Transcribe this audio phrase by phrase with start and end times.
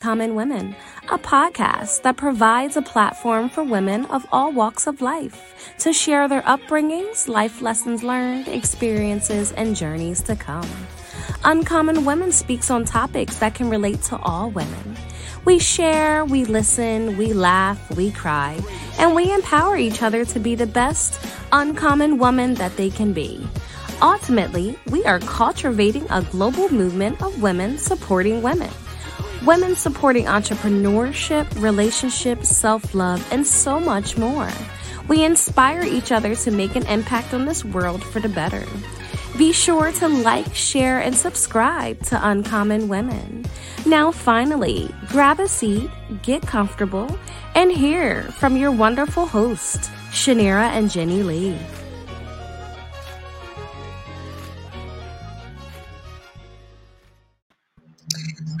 [0.00, 0.74] Common Women,
[1.10, 6.26] a podcast that provides a platform for women of all walks of life to share
[6.26, 10.66] their upbringings, life lessons learned, experiences, and journeys to come.
[11.44, 14.96] Uncommon Women speaks on topics that can relate to all women.
[15.44, 18.58] We share, we listen, we laugh, we cry,
[18.98, 21.22] and we empower each other to be the best
[21.52, 23.46] uncommon woman that they can be.
[24.00, 28.70] Ultimately, we are cultivating a global movement of women supporting women
[29.44, 34.50] women supporting entrepreneurship, relationships, self love, and so much more.
[35.08, 38.64] We inspire each other to make an impact on this world for the better.
[39.38, 43.44] Be sure to like, share, and subscribe to Uncommon Women.
[43.86, 45.90] Now, finally, grab a seat,
[46.22, 47.18] get comfortable,
[47.54, 51.79] and hear from your wonderful hosts, Chaniera and Jenni Lee.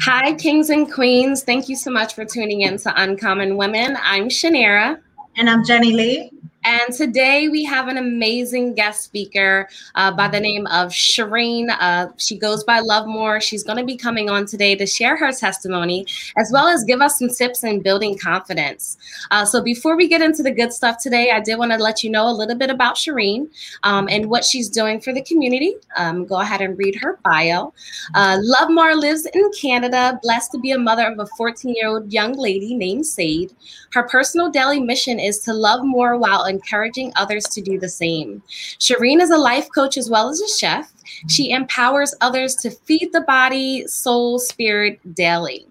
[0.02, 1.42] Hi, kings and queens.
[1.42, 3.98] Thank you so much for tuning in to Uncommon Women.
[4.02, 4.98] I'm Chaniera.
[5.36, 6.30] And I'm Jenni Lee.
[6.64, 11.74] And today we have an amazing guest speaker uh, by the name of Sherine.
[11.80, 13.40] Uh, she goes by Love More.
[13.40, 16.04] She's going to be coming on today to share her testimony
[16.36, 18.98] as well as give us some tips in building confidence.
[19.30, 22.04] Uh, so before we get into the good stuff today, I did want to let
[22.04, 23.48] you know a little bit about Sherine
[23.82, 25.76] um, and what she's doing for the community.
[25.96, 27.72] Um, go ahead and read her bio.
[28.14, 31.88] Uh, Love More lives in Canada, blessed to be a mother of a 14 year
[31.88, 33.54] old young lady named Sade.
[33.92, 38.42] Her personal daily mission is to love more while encouraging others to do the same.
[38.78, 40.92] Sherine is a life coach as well as a chef.
[41.28, 45.66] She empowers others to feed the body, soul, spirit daily.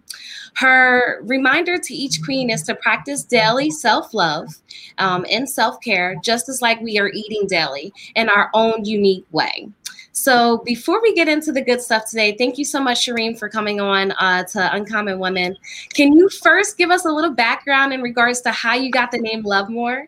[0.56, 4.50] Her reminder to each queen is to practice daily self love
[4.98, 9.26] um, and self care, just as like we are eating daily in our own unique
[9.32, 9.70] way.
[10.12, 13.48] So before we get into the good stuff today, thank you so much, Sherine, for
[13.48, 15.58] coming on uh, to Uncommon Women.
[15.94, 19.20] Can you first give us a little background in regards to how you got the
[19.20, 20.08] name Love More?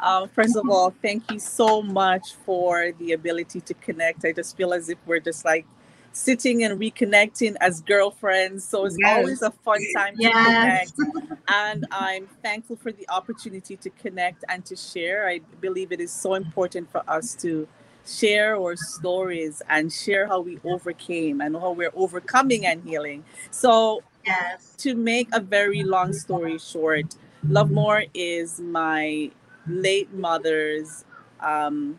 [0.00, 4.24] Um, first of all, thank you so much for the ability to connect.
[4.24, 5.66] I just feel as if we're just like
[6.12, 8.66] sitting and reconnecting as girlfriends.
[8.66, 9.16] So it's yes.
[9.16, 10.90] always a fun time yes.
[10.90, 11.42] to connect.
[11.48, 15.28] and I'm thankful for the opportunity to connect and to share.
[15.28, 17.66] I believe it is so important for us to
[18.06, 23.24] share our stories and share how we overcame and how we're overcoming and healing.
[23.50, 24.74] So, yes.
[24.78, 27.16] to make a very long story short,
[27.48, 29.30] Love More is my
[29.66, 31.04] late mother's
[31.40, 31.98] um,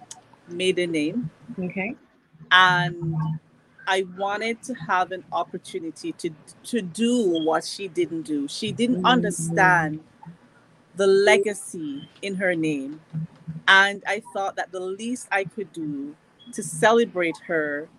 [0.49, 1.29] maiden name.
[1.59, 1.95] Okay.
[2.51, 3.15] And
[3.87, 6.29] I wanted to have an opportunity to
[6.65, 8.47] to do what she didn't do.
[8.47, 9.05] She didn't mm-hmm.
[9.05, 9.99] understand
[10.95, 12.99] the legacy in her name.
[13.67, 16.15] And I thought that the least I could do
[16.53, 17.89] to celebrate her,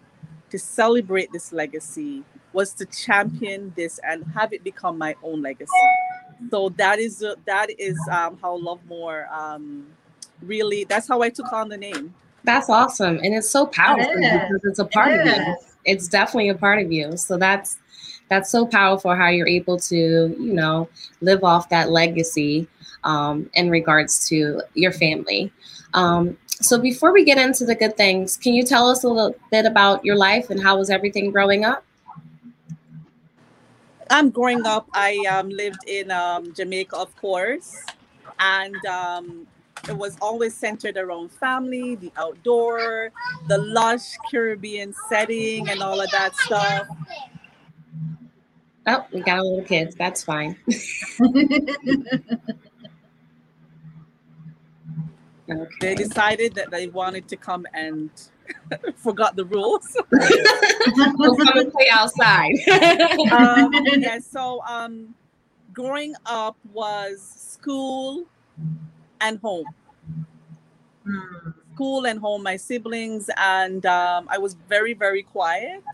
[0.51, 5.73] to celebrate this legacy, was to champion this and have it become my own legacy.
[6.51, 9.87] So that is uh, that is um, how love more um,
[10.43, 12.15] really that's how i took on the name.
[12.45, 15.37] That's awesome and it's so powerful it because it's a part it of is.
[15.37, 17.17] you it's definitely a part of you.
[17.17, 17.79] So that's
[18.29, 20.89] that's so powerful how you're able to you know
[21.21, 22.69] live off that legacy
[23.07, 25.51] um, in regards to your family
[25.95, 29.35] um, so before we get into the good things can you tell us a little
[29.51, 31.83] bit about your life and how was everything growing up
[34.11, 37.85] I'm um, growing up, I um, lived in um, Jamaica, of course,
[38.39, 39.47] and um,
[39.89, 43.11] it was always centered around family, the outdoor,
[43.49, 46.87] the lush Caribbean setting, and all of that stuff.
[48.87, 49.97] Oh, we got a little kids.
[49.97, 50.57] That's fine.
[55.81, 58.11] They decided that they wanted to come and
[58.97, 59.97] forgot the rules.
[60.13, 62.55] we'll come and play outside.
[63.31, 65.15] um, yeah, so um,
[65.73, 68.27] growing up was school
[69.21, 69.67] and home.
[71.75, 75.85] School and home, my siblings, and um, I was very, very quiet.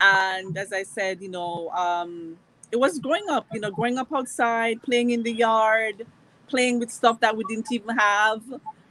[0.00, 2.36] And as I said, you know, um,
[2.70, 6.06] it was growing up, you know, growing up outside, playing in the yard,
[6.46, 8.42] playing with stuff that we didn't even have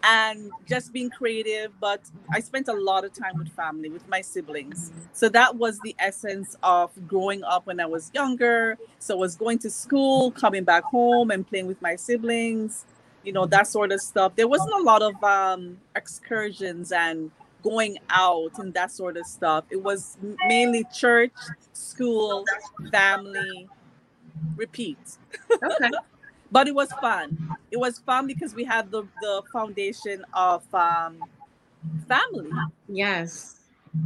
[0.05, 1.71] and just being creative.
[1.79, 4.91] But I spent a lot of time with family, with my siblings.
[5.13, 8.77] So that was the essence of growing up when I was younger.
[8.99, 12.85] So I was going to school, coming back home, and playing with my siblings.
[13.23, 14.35] You know that sort of stuff.
[14.35, 17.31] There wasn't a lot of um, excursions and
[17.63, 19.65] going out and that sort of stuff.
[19.71, 20.17] It was
[20.47, 21.33] mainly church,
[21.73, 22.45] school,
[22.91, 23.67] family,
[24.55, 24.99] repeat.
[25.51, 25.89] Okay
[26.55, 27.39] but it was fun.
[27.71, 31.29] It was fun because we had the the foundation of um,
[32.07, 32.63] family.
[32.87, 33.61] Yes.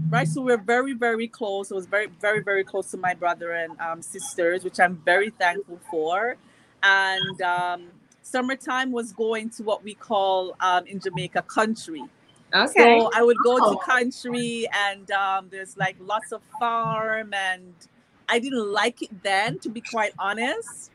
[0.09, 3.51] right so we're very very close i was very very very close to my brother
[3.51, 6.37] and um, sisters which i'm very thankful for
[6.83, 7.91] and um,
[8.21, 12.09] summertime was going to what we call um, in jamaica country
[12.53, 13.01] Okay.
[13.01, 13.69] so i would go Oh.
[13.69, 17.73] to country and um, there's like lots of farm and
[18.29, 20.91] i didn't like it then to be quite honest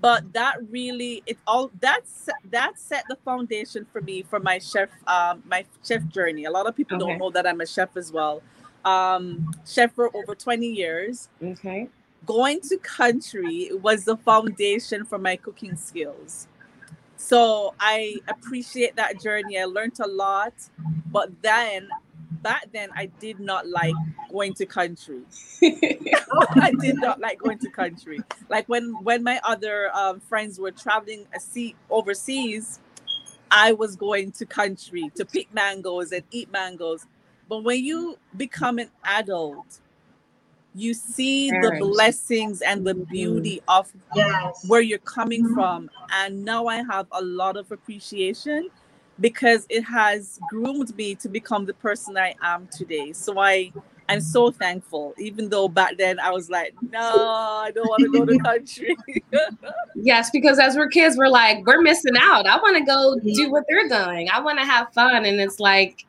[0.00, 4.88] but that really it all that's that set the foundation for me for my chef
[5.06, 6.44] um my chef journey.
[6.44, 7.06] A lot of people Okay.
[7.06, 8.42] don't know that i'm a chef as well.
[8.84, 11.28] Um chef for over 20 years.
[11.42, 11.88] Okay.
[12.26, 16.46] going to country was the foundation for my cooking skills.
[17.16, 19.58] So i appreciate that journey.
[19.58, 20.54] I learned a lot.
[21.10, 21.88] But then
[22.42, 23.94] back then i did not like
[24.30, 25.22] going to country
[26.60, 28.20] I did not like going to country.
[28.48, 32.80] Like when when my other um, friends were traveling a sea overseas,
[33.50, 37.06] I was going to country to pick mangoes and eat mangoes.
[37.48, 39.80] But when you become an adult,
[40.74, 44.64] you see the blessings and the beauty of Yes.
[44.68, 45.90] where you're coming from.
[46.12, 48.68] And now I have a lot of appreciation
[49.20, 53.12] because it has groomed me to become the person I am today.
[53.12, 53.72] So I
[54.08, 58.10] I'm so thankful, even though back then I was like, no, I don't want to
[58.10, 58.96] go to country.
[60.00, 62.46] Yes, because as we're kids, we're like, we're missing out.
[62.46, 63.32] I want to go mm-hmm.
[63.32, 64.28] do what they're doing.
[64.30, 66.06] I want to have fun, and it's like,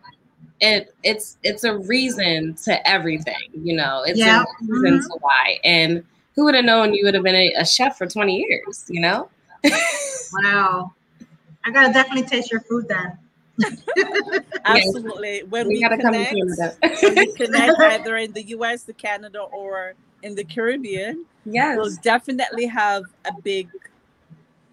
[0.62, 3.50] it it's it's a reason to everything.
[3.54, 4.44] You know, it's Yeah.
[4.44, 5.08] a reason mm-hmm.
[5.08, 5.60] to why.
[5.64, 6.04] And
[6.36, 8.86] who would have known you would have been a, a chef for twenty years?
[8.90, 9.30] You know.
[10.44, 10.94] Wow.
[11.66, 13.18] I gotta definitely taste your food then.
[14.66, 15.44] Absolutely.
[15.44, 16.76] When we we, gotta connect, Canada.
[17.02, 21.78] when we connect either in the US, the Canada, or in the Caribbean, yes.
[21.78, 23.70] we'll definitely have a big,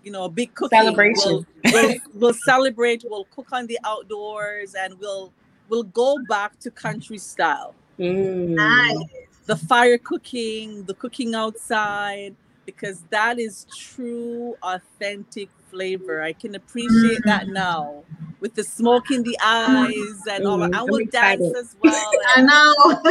[0.04, 1.46] you know, a big cooking Celebration.
[1.64, 3.04] We'll, we'll, we'll celebrate.
[3.08, 5.32] We'll cook on the outdoors, and we'll
[5.68, 7.74] we'll go back to country style.
[7.98, 8.54] Mm.
[8.54, 8.98] Nice.
[9.46, 12.34] The fire cooking, the cooking outside,
[12.64, 16.22] because that is true, authentic flavor.
[16.22, 18.04] I can appreciate that now
[18.40, 20.58] with the smoke in the eyes and all.
[20.58, 22.10] Mm, I I'm will dance as well.
[22.36, 23.02] I know.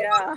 [0.00, 0.36] yeah.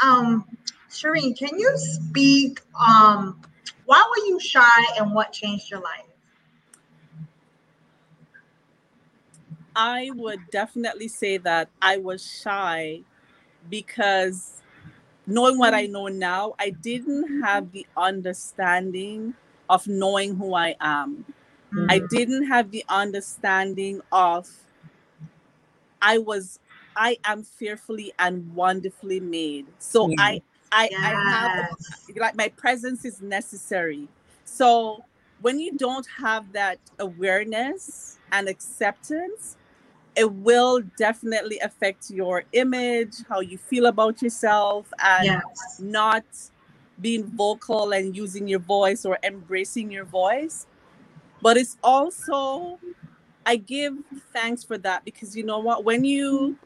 [0.02, 0.44] um,
[0.90, 2.60] Sherine, can you speak?
[2.78, 3.40] Um,
[3.86, 6.06] why were you shy and what changed your life?
[9.74, 13.00] I would definitely say that I was shy
[13.70, 14.61] because
[15.32, 15.92] knowing what I mm-hmm.
[15.92, 19.34] know now, I didn't have the understanding
[19.68, 21.24] of knowing who I am.
[21.88, 22.06] I mm-hmm.
[22.14, 24.48] didn't have the understanding of
[26.00, 26.58] I was
[26.94, 29.66] I am fearfully and wonderfully made.
[29.78, 30.10] So.
[30.18, 30.42] I mm.
[30.72, 31.70] I, I have
[32.16, 34.08] like my presence is necessary.
[34.44, 35.04] So
[35.42, 39.56] when you don't have that awareness and acceptance,
[40.16, 45.76] it will definitely affect your image, how you feel about yourself, and Yes.
[45.80, 46.24] not
[47.00, 50.66] being vocal and using your voice or embracing your voice.
[51.40, 52.78] But it's also,
[53.46, 53.94] I give
[54.32, 55.84] thanks for that because you know what?
[55.84, 56.56] When you,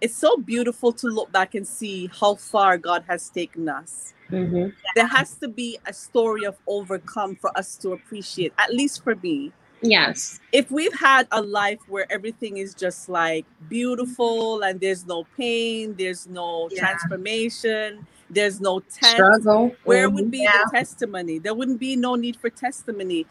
[0.00, 4.72] it's so beautiful to look back and see how far God has taken us Mhm.
[4.94, 9.14] there has to be a story of overcome for us to appreciate at least for
[9.16, 9.52] me
[9.84, 10.40] Yes.
[10.52, 15.94] if we've had a life where everything is just like beautiful and there's no pain
[15.98, 16.80] there's no Yeah.
[16.80, 19.76] transformation there's no test Struggle.
[19.84, 20.14] where Mhm.
[20.14, 20.64] would be Yeah.
[20.64, 23.26] the testimony there wouldn't be no need for testimony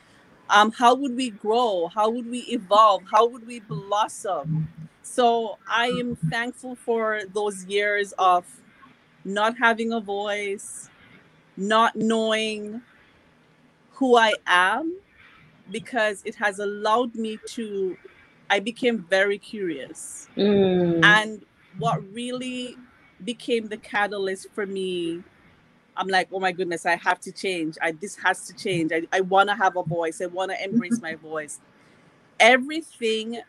[0.50, 4.68] um how would we grow how would we evolve how would we blossom
[5.02, 8.46] so i am thankful for those years of
[9.26, 10.90] not having a voice
[11.58, 12.82] not knowing
[13.94, 14.94] who i am
[15.72, 17.98] because it has allowed me to
[18.50, 21.04] i became very curious Mm.
[21.04, 21.44] and
[21.78, 22.78] what really
[23.24, 25.24] became the catalyst for me,
[25.96, 27.78] I'm like, oh my goodness, I have to change.
[27.82, 28.92] I this has to change.
[28.92, 30.22] I, I want to have a voice.
[30.22, 31.60] I want to embrace my voice.
[32.40, 33.42] Everything,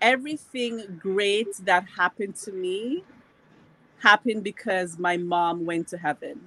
[0.00, 3.04] everything great that happened to me
[4.00, 6.40] happened because my mom went to heaven.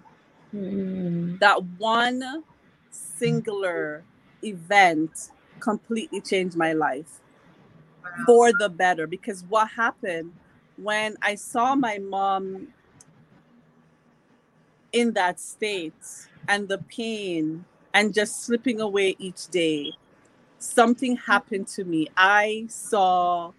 [0.53, 1.39] Mm.
[1.39, 2.43] That one
[2.91, 4.03] singular
[4.45, 7.21] event completely changed my life
[8.25, 10.33] for the better because what happened
[10.77, 12.67] when I saw my mom
[14.93, 15.93] in that state
[16.47, 19.93] and the pain and just slipping away each day,
[20.59, 22.07] something happened to me.
[22.17, 23.51] I saw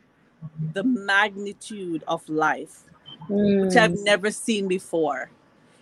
[0.74, 2.84] the magnitude of life,
[3.60, 4.04] which I've Mm.
[4.04, 5.30] never seen before.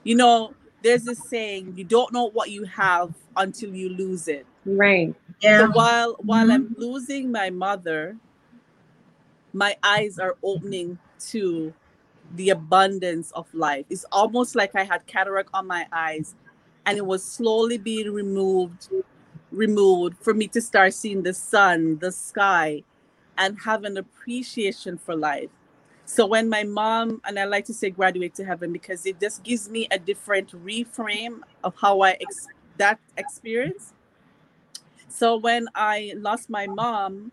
[0.04, 4.46] You know, there's this saying, you don't know what you have until you lose it.
[4.64, 5.14] Right.
[5.40, 5.58] Yeah.
[5.58, 6.50] So while while.
[6.50, 6.80] I'm mm-hmm.
[6.80, 8.16] losing my mother,
[9.52, 10.98] my eyes are opening
[11.30, 11.72] to
[12.34, 13.86] the abundance of life.
[13.90, 16.34] It's almost like I had cataract on my eyes
[16.86, 18.88] and it was slowly being removed
[19.52, 22.82] removed for me to start seeing the sun, the sky
[23.38, 25.50] and have an appreciation for life.
[26.06, 29.42] So when my mom and I like to say graduate to heaven because it just
[29.42, 33.93] gives me a different reframe of how I ex- that experience.
[35.14, 37.30] So when I lost my mom,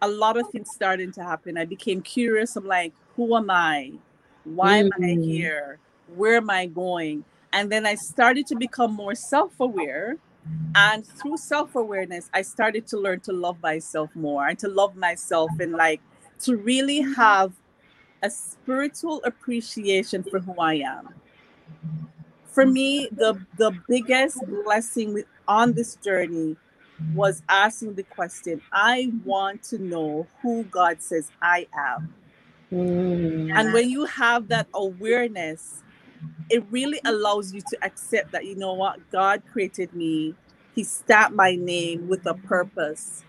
[0.00, 1.58] a lot of things started to happen.
[1.58, 2.54] I became curious.
[2.54, 3.94] I'm like, who am I?
[4.44, 5.02] Why mm-hmm.
[5.02, 5.24] am I mm.
[5.24, 5.78] here?
[6.14, 7.24] Where am I going?
[7.52, 10.18] And then I started to become more self-aware.
[10.76, 15.50] And through self-awareness, I started to learn to love myself more and to love myself
[15.58, 16.00] and like
[16.42, 17.54] to really have
[18.22, 21.08] a spiritual appreciation for who I am.
[22.44, 26.56] For me, the the biggest blessing on this journey
[27.14, 32.14] was asking the question, I want to know who God says I am.
[32.72, 33.52] Mm.
[33.54, 35.82] And when you have that awareness,
[36.50, 40.34] it really allows you to accept that, you know what, God created me.
[40.74, 43.24] He stamped my name with a purpose.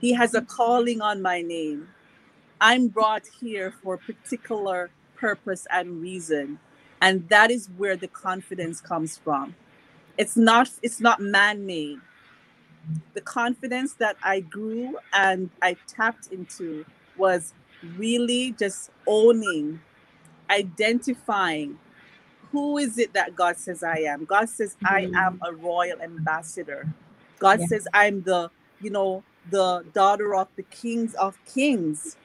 [0.00, 1.88] He has a calling on my name.
[2.60, 6.58] I'm brought here for a particular purpose and reason.
[7.00, 9.54] And that is where the confidence comes from.
[10.18, 11.98] It's not it's not man-made.
[13.14, 16.84] The confidence that I grew and I tapped into
[17.16, 17.54] was
[17.96, 19.80] really just owning,
[20.50, 21.78] identifying
[22.52, 24.26] who is it that God says I am?
[24.26, 25.14] God says I mm-hmm.
[25.14, 26.86] am a royal ambassador.
[27.38, 27.66] God yeah.
[27.66, 28.50] says I'm the,
[28.80, 32.16] you know, the daughter of the kings of kings.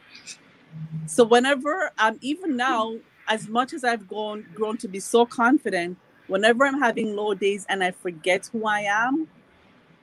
[1.05, 5.97] So whenever I'm even now, as much as I've grown grown to be so confident,
[6.27, 9.27] whenever I'm having low days and I forget who I am,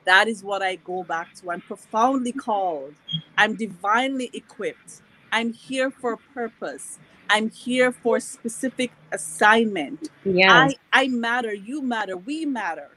[0.05, 1.51] that is what I go back to.
[1.51, 2.93] I'm profoundly called.
[3.37, 5.01] I'm divinely equipped.
[5.31, 6.99] I'm here for a purpose.
[7.29, 10.09] I'm here for a specific assignment.
[10.23, 10.69] Yeah.
[10.69, 12.89] I, I matter, you matter, we matter.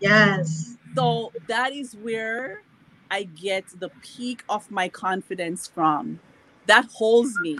[0.00, 0.76] Yes.
[0.96, 2.62] So that is where
[3.10, 6.18] I get the peak of my confidence from
[6.66, 7.58] that holds me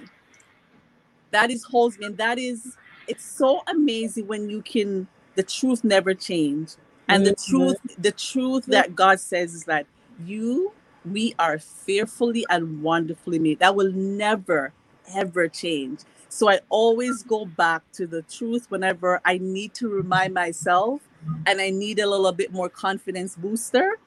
[1.31, 5.07] that is holds me and that is it's so amazing when you can
[5.37, 6.73] the truth never change.
[7.09, 7.57] And the mm-hmm.
[7.57, 9.87] truth the truth that god says is that
[10.25, 10.73] you
[11.05, 13.61] we are fearfully and wonderfully made.
[13.61, 14.73] That will never
[15.15, 16.01] ever change.
[16.29, 21.01] So i always go back to the truth whenever i need to remind myself
[21.47, 23.99] and i need a little bit more confidence booster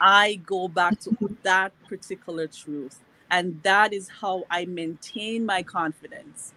[0.00, 3.00] i go back to that particular truth.
[3.30, 6.54] And that is how i maintain my confidence.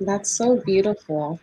[0.00, 1.40] That's so beautiful.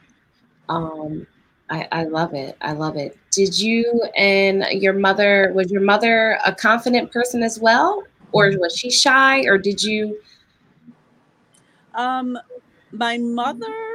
[0.67, 1.27] Um
[1.69, 2.57] I, I love it.
[2.61, 3.17] I love it.
[3.31, 8.03] Did you and your mother, was your mother a confident person as well?
[8.31, 9.41] Or was she shy?
[9.41, 10.19] Or did you?
[11.93, 12.37] Um,
[12.91, 13.89] my mother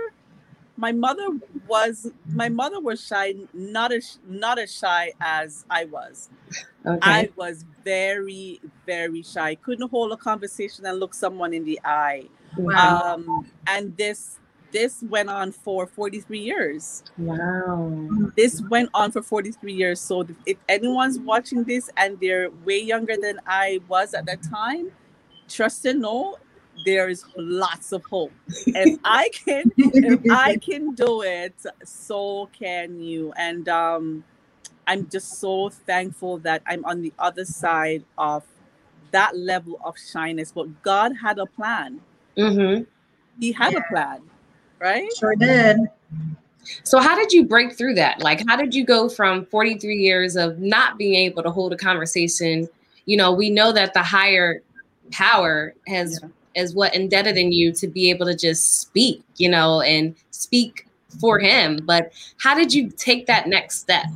[0.77, 1.29] my mother
[1.69, 6.31] was my mother was shy not as not as shy as i was
[6.85, 6.99] okay.
[7.03, 12.25] i was very very shy couldn't hold a conversation and look someone in the eye
[12.57, 13.15] wow.
[13.15, 14.41] um and this
[14.75, 20.59] this went on for 43 years wow this went on for 43 years so if
[20.69, 24.91] anyone's watching this and they're way younger than i was at that time
[25.49, 26.37] trust and know
[26.85, 28.33] there is lots of hope.
[28.67, 31.55] If I can, if I can do it,
[31.85, 33.33] so can you.
[33.37, 34.25] And um,
[34.87, 38.45] I'm just so thankful that I'm on the other side of
[39.13, 40.53] that level of shyness.
[40.53, 42.01] But God had a plan.
[42.37, 42.85] Mm-hmm.
[43.41, 43.81] He had yeah.
[43.81, 44.23] a plan,
[44.79, 45.09] right?
[45.17, 45.79] Sure did.
[46.83, 48.21] So, how did you break through that?
[48.21, 51.77] Like, how did you go from 43 years of not being able to hold a
[51.77, 52.69] conversation?
[53.05, 54.63] You know, we know that the higher
[55.11, 59.49] power has yeah is what indebted in you to be able to just speak, you
[59.49, 60.87] know, and speak
[61.21, 61.81] for him.
[61.85, 64.07] But how did you take that next step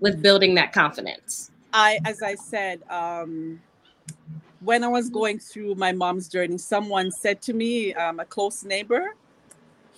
[0.00, 1.50] with building that confidence?
[1.72, 3.60] I, as I said, um,
[4.60, 8.64] when I was going through my mom's journey, someone said to me, um, a close
[8.64, 9.14] neighbor,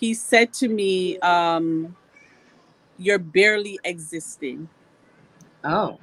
[0.04, 1.96] he said to me, um,
[2.98, 4.68] You're barely existing.
[5.64, 5.98] Oh.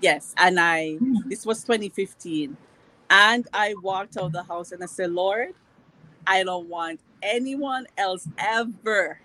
[0.00, 0.34] Yes.
[0.38, 2.56] And I, this was 2015.
[3.10, 5.52] And I walked out of the house and I said, Lord,
[6.26, 9.20] I don't want anyone else ever,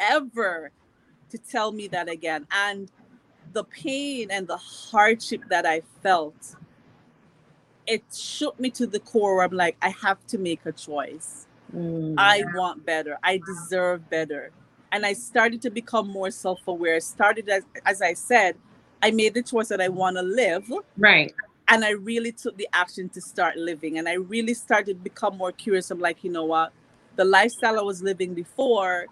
[0.00, 0.72] ever
[1.30, 2.48] to tell me that again.
[2.50, 2.90] And
[3.52, 6.56] the pain and the hardship that I felt,
[7.86, 11.46] it shook me to the core where I'm like, I have to make a choice.
[11.74, 12.14] Mm.
[12.18, 13.18] I want better.
[13.22, 14.50] I deserve better.
[14.92, 17.00] And I started to become more self aware.
[17.00, 18.56] Started as, as I said,
[19.02, 20.70] I made the choice that I want to live.
[20.96, 21.34] Right
[21.68, 23.98] and I really took the action to start living.
[23.98, 25.90] And I really started to become more curious.
[25.90, 26.72] I'm like, you know what?
[27.16, 29.06] The lifestyle I was living before,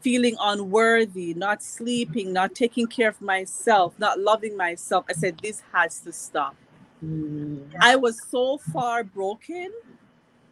[0.00, 5.04] feeling unworthy, not sleeping, not taking care of myself, not loving myself.
[5.08, 6.56] I said, this has to stop.
[7.04, 7.72] Mm.
[7.80, 9.70] I was so far broken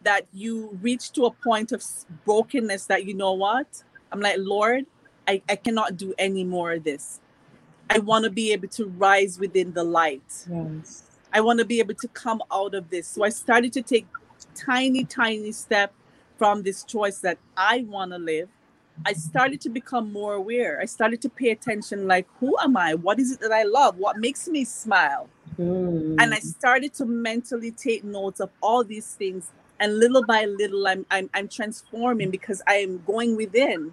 [0.02, 1.84] that you reach to a point of
[2.24, 3.82] brokenness that you know what?
[4.12, 4.86] I'm like, Lord,
[5.28, 7.20] I, I cannot do any more of this.
[7.88, 10.46] I want to be able to rise within the light.
[10.50, 11.04] Yes.
[11.32, 13.06] I want to be able to come out of this.
[13.08, 14.06] So I started to take
[14.54, 15.92] tiny, tiny step
[16.38, 18.48] from this choice that I want to live.
[19.06, 20.78] I started to become more aware.
[20.80, 22.94] I started to pay attention like, who am I?
[22.94, 23.96] What is it that I love?
[23.96, 25.28] What makes me smile?
[25.58, 26.16] Mm.
[26.20, 29.52] And I started to mentally take notes of all these things.
[29.80, 33.92] And little by little, I'm, I'm, I'm transforming because I am going within.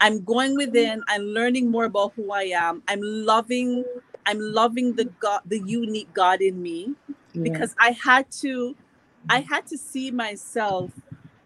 [0.00, 2.82] I'm going within i'm learning more about who I am.
[2.88, 3.84] I'm loving
[4.26, 6.94] I'm loving the God the unique God in me
[7.32, 7.42] yeah.
[7.42, 8.76] because I had to
[9.28, 10.90] I had to see myself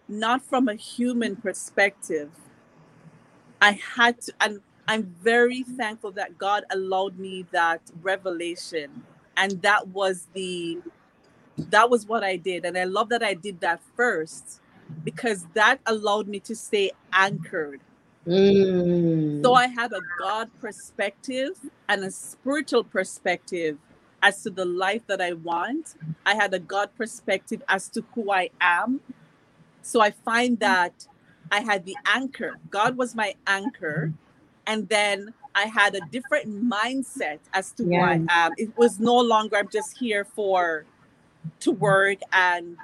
[0.08, 2.30] not from a human perspective.
[3.62, 9.04] I had to and I'm very thankful that God allowed me that revelation
[9.36, 10.78] and that was the
[11.56, 14.60] that was what I did and I love that I did that first
[15.04, 17.80] because that allowed me to stay anchored
[18.26, 19.42] Mm.
[19.42, 21.52] So I had a God perspective
[21.88, 23.78] and a spiritual perspective
[24.22, 25.94] as to the life that I want.
[26.26, 29.00] I had a God perspective as to who I am.
[29.82, 31.06] So I find that
[31.50, 32.58] I had the anchor.
[32.70, 34.12] God was my anchor.
[34.66, 37.98] And then I had a different mindset as to yeah.
[38.16, 38.52] who I am.
[38.58, 40.84] It was no longer I'm just here for
[41.60, 42.76] to work and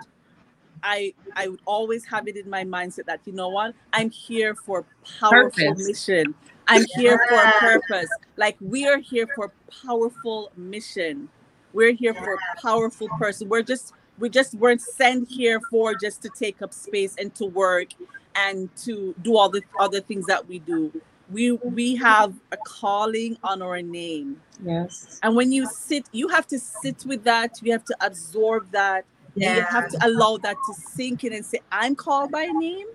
[0.83, 4.55] I I would always have it in my mindset that you know what I'm here
[4.55, 4.85] for
[5.19, 5.87] powerful purpose.
[5.87, 6.35] mission.
[6.69, 8.09] I'm here for a purpose.
[8.37, 9.53] Like we are here for
[9.85, 11.29] powerful mission.
[11.73, 13.49] We're here for a powerful person.
[13.49, 17.47] We're just we just weren't sent here for just to take up space and to
[17.47, 17.89] work
[18.35, 20.93] and to do all the other things that we do.
[21.31, 24.41] We we have a calling on our name.
[24.65, 25.19] Yes.
[25.23, 27.59] And when you sit, you have to sit with that.
[27.63, 29.05] You have to absorb that
[29.37, 29.57] yeah.
[29.57, 32.87] you have to allow that to sink in and say, I'm called by name.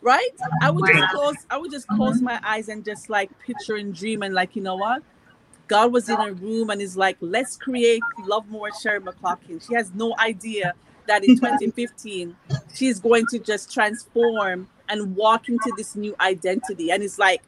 [0.00, 0.30] Right?
[0.62, 2.26] I would just close, I would just close mm-hmm.
[2.26, 5.02] my eyes and just like picture and dream and like, you know what?
[5.66, 9.60] God was in a room and is like, let's create Love More Sherry McLaughlin.
[9.60, 10.74] She has no idea
[11.06, 12.34] that in 2015
[12.74, 16.90] she's going to just transform and walk into this new identity.
[16.90, 17.42] And it's like,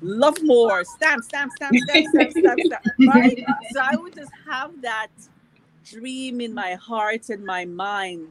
[0.00, 3.44] love more, stamp, stamp, stamp, stamp, stamp, stamp, stamp, right?
[3.72, 5.08] So I would just have that
[5.84, 8.28] dream in my heart and my mind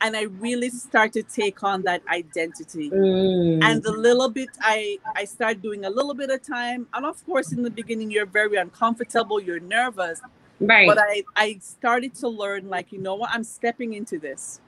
[0.00, 3.58] and i really start to take on that identity mm.
[3.62, 7.24] and a little bit i i start doing a little bit of time and of
[7.26, 10.20] course in the beginning you're very uncomfortable you're nervous
[10.60, 14.60] right but i i started to learn like you know what i'm stepping into this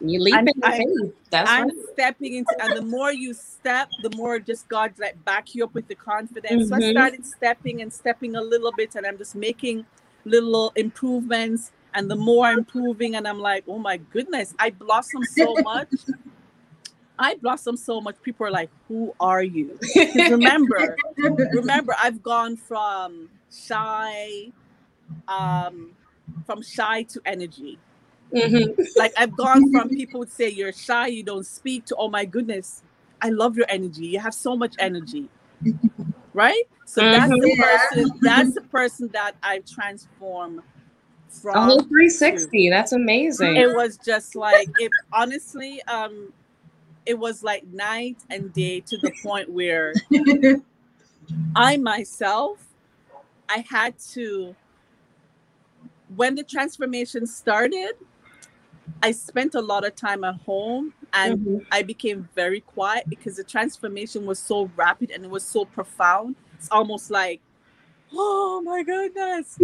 [0.00, 1.14] you leap in faith.
[1.30, 1.76] That's I'm right.
[1.92, 5.74] stepping into, and the more you step, the more just God like back you up
[5.74, 6.64] with the confidence.
[6.64, 6.68] Mm-hmm.
[6.68, 6.90] So I mm-hmm.
[6.98, 9.86] started stepping and stepping a little bit, and I'm just making
[10.24, 15.24] little improvements and the more I'm improving, and I'm like, oh my goodness, I blossom
[15.24, 15.88] so much.
[17.18, 18.16] I blossom so much.
[18.22, 19.78] People are like, who are you?
[20.14, 24.52] remember, remember, I've gone from shy,
[25.26, 25.92] um,
[26.44, 27.78] from shy to energy.
[28.34, 28.82] Mm-hmm.
[28.96, 32.24] Like I've gone from people would say you're shy, you don't speak to oh my
[32.24, 32.82] goodness,
[33.22, 34.06] I love your energy.
[34.06, 35.28] You have so much energy.
[36.34, 36.64] Right?
[36.86, 37.12] So mm-hmm.
[37.12, 40.62] that's the person, that's the person that I've transformed
[41.42, 46.32] from a whole 360 that's amazing it was just like it honestly um
[47.04, 49.92] it was like night and day to the point where
[51.56, 52.58] i myself
[53.48, 54.54] i had to
[56.14, 57.92] when the transformation started
[59.02, 61.58] i spent a lot of time at home and mm-hmm.
[61.70, 66.34] i became very quiet because the transformation was so rapid and it was so profound
[66.54, 67.40] it's almost like
[68.12, 69.58] oh my goodness.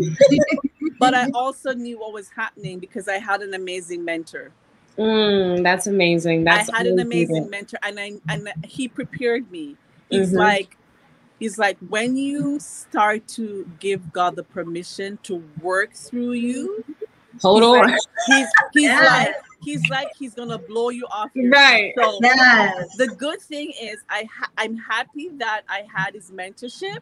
[0.99, 4.53] but I also knew what was happening because I had an amazing mentor.
[4.99, 6.45] Mm, that's amazing.
[6.45, 7.01] That's I had amazing.
[7.01, 9.77] an amazing mentor, and I and he prepared me.
[10.11, 10.39] He's mm-hmm.
[10.39, 10.77] like,
[11.39, 16.85] he's like, when you start to give God the permission to work through you,
[17.43, 17.91] hold he's on.
[17.91, 19.01] Like, he's he's yeah.
[19.01, 21.31] like he's like he's gonna blow you off.
[21.37, 21.93] right.
[21.97, 22.97] So yes.
[22.97, 26.99] the good thing is, I ha- I'm happy that I had his mentorship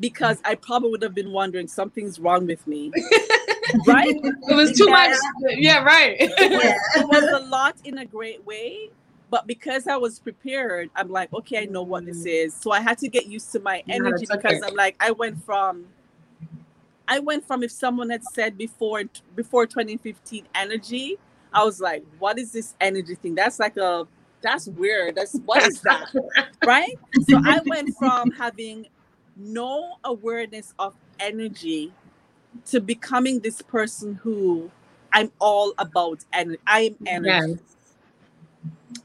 [0.00, 2.92] because I probably would have been wondering something's wrong with me.
[3.86, 4.14] right?
[4.14, 5.16] It was too much.
[5.50, 6.16] Yeah, right.
[6.18, 8.90] it, was, it was a lot in a great way.
[9.30, 12.46] But because I was prepared, I'm like, okay, I know what this mm.
[12.46, 12.52] is.
[12.52, 15.86] So I had to get used to my energy because I'm like, I went from
[17.12, 19.02] I went from if someone had said before
[19.36, 21.18] before 2015 energy,
[21.52, 23.34] I was like, what is this energy thing?
[23.34, 24.08] That's like a
[24.40, 25.16] that's weird.
[25.16, 26.06] That's what is that?
[26.64, 26.98] right?
[27.28, 28.86] So I went from having
[29.36, 31.92] no awareness of energy
[32.70, 34.70] to becoming this person who
[35.12, 37.60] I'm all about and I'm energy.
[37.60, 37.94] Yes.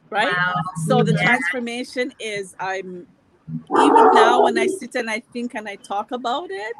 [0.10, 0.32] Right?
[0.32, 0.54] Wow.
[0.88, 1.24] So the yeah.
[1.24, 3.06] transformation is I'm
[3.50, 6.76] even now when I sit and I think and I talk about it,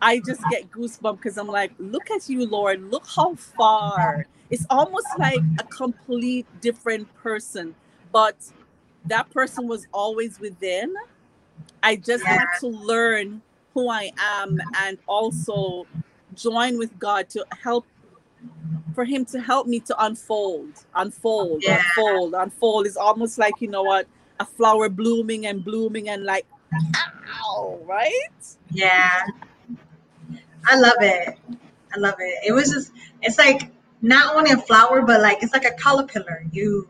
[0.00, 2.90] I just get goosebumps because I'm like, look at you, Lord.
[2.90, 4.26] Look how far.
[4.50, 7.74] It's almost like a complete different person,
[8.12, 8.36] but
[9.06, 10.94] that person was always within.
[11.82, 12.38] I just yeah.
[12.38, 13.42] had to learn
[13.72, 15.86] who I am and also
[16.34, 17.86] join with God to help
[18.94, 21.82] for him to help me to unfold, unfold, yeah.
[21.96, 22.86] unfold, unfold.
[22.86, 24.06] Is almost like you know what
[24.40, 26.46] a flower blooming and blooming and like,
[27.42, 28.56] ow, right?
[28.70, 29.26] Yeah,
[30.66, 31.38] I love it.
[31.94, 32.38] I love it.
[32.46, 33.70] It was just, it's like
[34.02, 36.44] not only a flower, but like it's like a caterpillar.
[36.52, 36.88] You,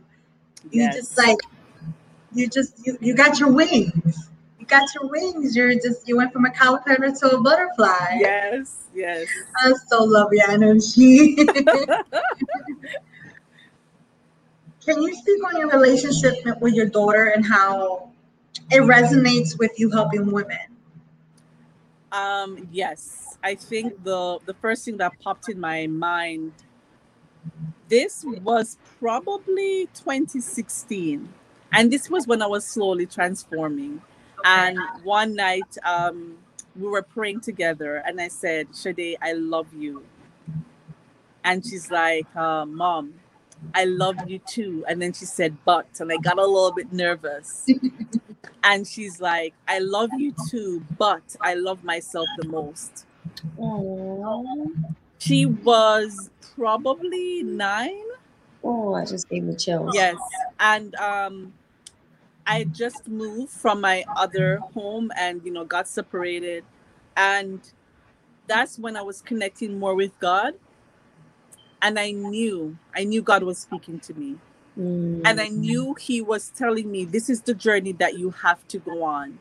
[0.71, 0.97] you yes.
[0.97, 1.39] just like,
[2.35, 4.31] you just you, you got your wings.
[4.59, 5.55] You got your wings.
[5.55, 8.17] You're just you went from a caterpillar to a butterfly.
[8.19, 9.29] Yes, yes.
[9.59, 11.37] I so love your energy.
[14.85, 18.11] Can you speak on your relationship with your daughter and how
[18.71, 20.59] it resonates with you helping women?
[22.13, 26.53] Um, yes, I think the the first thing that popped in my mind.
[27.89, 31.29] This was probably 2016,
[31.73, 34.01] and this was when I was slowly transforming.
[34.45, 36.39] And one night, um,
[36.77, 40.05] we were praying together, and I said, "Sade, I love you."
[41.45, 43.15] And she's like, uh, "Mom,
[43.75, 44.85] I love you too.
[44.89, 47.67] And then she said, but, and I got a little bit nervous.
[48.65, 53.07] and she's like, I love you too, but I love myself the most.
[53.59, 54.75] Aww.
[55.19, 58.05] She was probably nine.
[58.63, 59.95] Oh, I just gave me chills.
[59.95, 60.17] Yes.
[60.61, 61.53] And um
[62.47, 66.65] I just moved from my other home and you know got separated.
[67.17, 67.61] And
[68.47, 70.55] that's when I was connecting more with God
[71.85, 74.37] and I knew, I knew God was speaking to me.
[74.79, 75.21] Mm.
[75.25, 78.79] And I knew He was telling me, this is the journey that you have to
[78.79, 79.39] go on.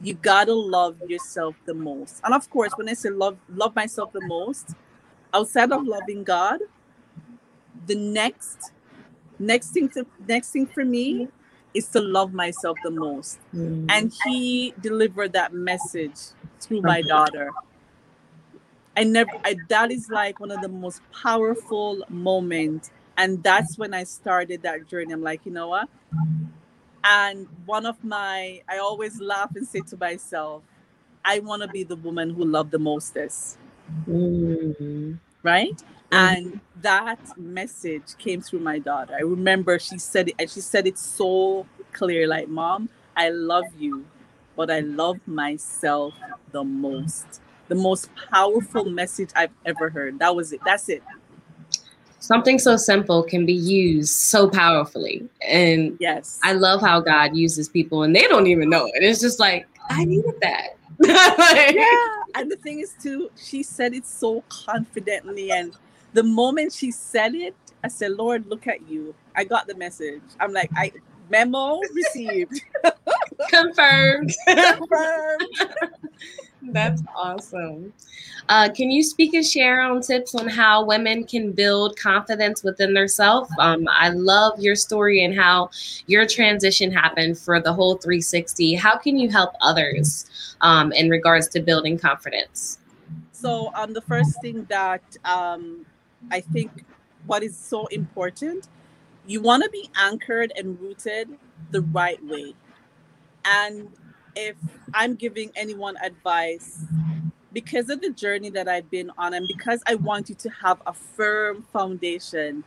[0.00, 2.20] You gotta love yourself the most.
[2.24, 4.74] And of course, when I say love, love myself the most,
[5.34, 6.60] outside of loving God,
[7.86, 8.72] the next,
[9.38, 11.28] next thing to next thing for me
[11.74, 13.38] is to love myself the most.
[13.54, 13.86] Mm.
[13.90, 16.18] And He delivered that message
[16.60, 17.50] through my daughter.
[18.96, 23.92] I never I, that is like one of the most powerful moments and that's when
[23.92, 25.12] I started that journey.
[25.12, 25.88] I'm like, you know what?
[27.02, 30.62] And one of my I always laugh and say to myself,
[31.24, 33.58] I want to be the woman who loved the mostest.
[34.08, 35.14] Mm-hmm.
[35.42, 35.76] Right?
[35.76, 36.14] Mm-hmm.
[36.14, 39.14] And that message came through my daughter.
[39.14, 43.66] I remember she said it and she said it so clear like, "Mom, I love
[43.78, 44.06] you,
[44.56, 46.14] but I love myself
[46.52, 50.18] the most." the most powerful message I've ever heard.
[50.18, 50.60] That was it.
[50.66, 51.02] That's it.
[52.20, 55.28] Something so simple can be used so powerfully.
[55.46, 59.02] And yes, I love how God uses people and they don't even know it.
[59.02, 60.10] It's just like, I mm-hmm.
[60.10, 60.76] needed that.
[61.74, 62.40] yeah.
[62.40, 65.50] And the thing is, too, she said it so confidently.
[65.50, 65.74] And
[66.12, 69.14] the moment she said it, I said, Lord, look at you.
[69.34, 70.20] I got the message.
[70.38, 70.92] I'm like, I
[71.30, 72.60] memo received.
[73.48, 74.34] Confirmed.
[74.46, 75.48] Confirmed.
[76.62, 77.92] That's awesome.
[78.48, 82.94] Uh, can you speak and share on tips on how women can build confidence within
[82.94, 83.50] themselves?
[83.58, 85.70] Um, I love your story and how
[86.06, 88.74] your transition happened for the whole 360.
[88.74, 92.78] How can you help others um, in regards to building confidence?
[93.32, 95.86] So, um, the first thing that um,
[96.30, 96.84] I think
[97.26, 98.68] what is so important,
[99.26, 101.28] you want to be anchored and rooted
[101.70, 102.54] the right way.
[103.44, 103.88] And
[104.36, 104.56] if
[104.94, 106.82] I'm giving anyone advice,
[107.52, 110.80] because of the journey that I've been on, and because I want you to have
[110.86, 112.64] a firm foundation,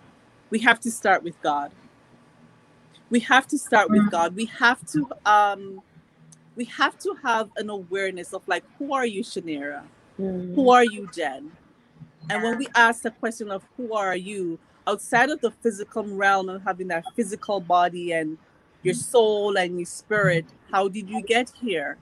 [0.49, 1.71] we have to start with God.
[3.10, 4.36] We have to start with God.
[4.36, 5.82] We have to um
[6.56, 9.84] we have to have an awareness of like who are you, Chaniera?
[10.19, 10.56] Mm.
[10.56, 11.52] Who are you, Jen?
[12.30, 16.49] And when we ask the question of who are you, outside of the physical realm
[16.49, 18.38] and having that physical body and
[18.84, 20.46] your soul and your spirit.
[20.72, 21.98] How did you get here?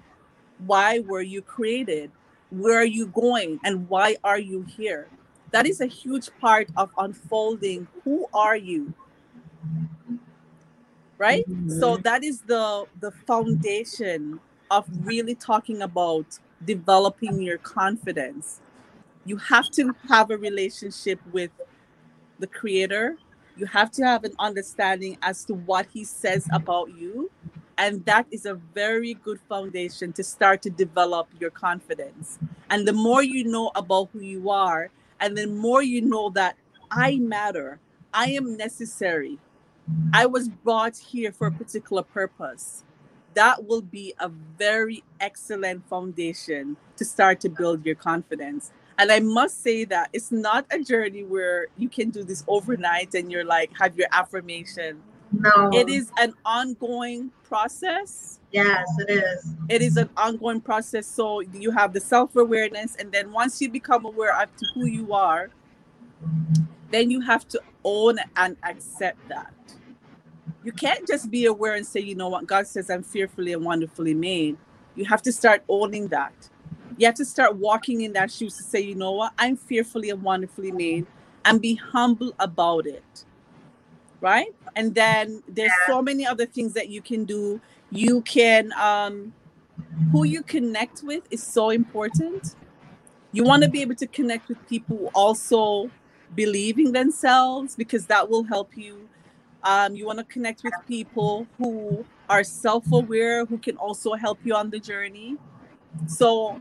[0.65, 2.11] Why were you created?
[2.49, 3.59] Where are you going?
[3.63, 5.07] And why are you here?
[5.51, 8.93] That is a huge part of unfolding who are you?
[11.17, 11.47] Right?
[11.47, 11.79] Mm-hmm.
[11.79, 14.39] So that is the the foundation
[14.71, 18.61] of really talking about developing your confidence,
[19.25, 21.51] you have to have a relationship with
[22.39, 23.17] the creator.
[23.55, 27.31] You have to have an understanding as to what he says about you.
[27.77, 32.37] And that is a very good foundation to start to develop your confidence.
[32.69, 36.57] And the more you know about who you are, and the more you know that
[36.91, 37.79] I matter,
[38.13, 39.39] I am necessary,
[40.13, 42.83] I was brought here for a particular purpose
[43.33, 48.71] that will be a very excellent foundation to start to build your confidence.
[49.01, 53.15] And I must say that it's not a journey where you can do this overnight
[53.15, 55.01] and you're like, have your affirmation.
[55.31, 55.71] No.
[55.73, 58.39] It is an ongoing process.
[58.51, 59.55] Yes, it is.
[59.69, 61.07] It is an ongoing process.
[61.07, 62.95] So you have the self awareness.
[62.97, 65.49] And then once you become aware of who you are,
[66.91, 69.51] then you have to own and accept that
[70.63, 73.65] you can't just be aware and say, you know what, God says I'm fearfully and
[73.65, 74.57] wonderfully made.
[74.93, 76.33] You have to start owning that.
[77.01, 80.11] You have to start walking in that shoes to say, you know what, I'm fearfully
[80.11, 81.07] and wonderfully made
[81.45, 83.25] and be humble about it.
[84.21, 84.53] Right?
[84.75, 87.59] And then there's so many other things that you can do.
[87.89, 89.33] You can um
[90.11, 92.55] who you connect with is so important.
[93.31, 95.89] You want to be able to connect with people who also
[96.35, 99.09] believe in themselves because that will help you
[99.63, 104.39] um, you want to connect with people who are self aware, who can also help
[104.43, 105.37] you on the journey.
[106.07, 106.59] So,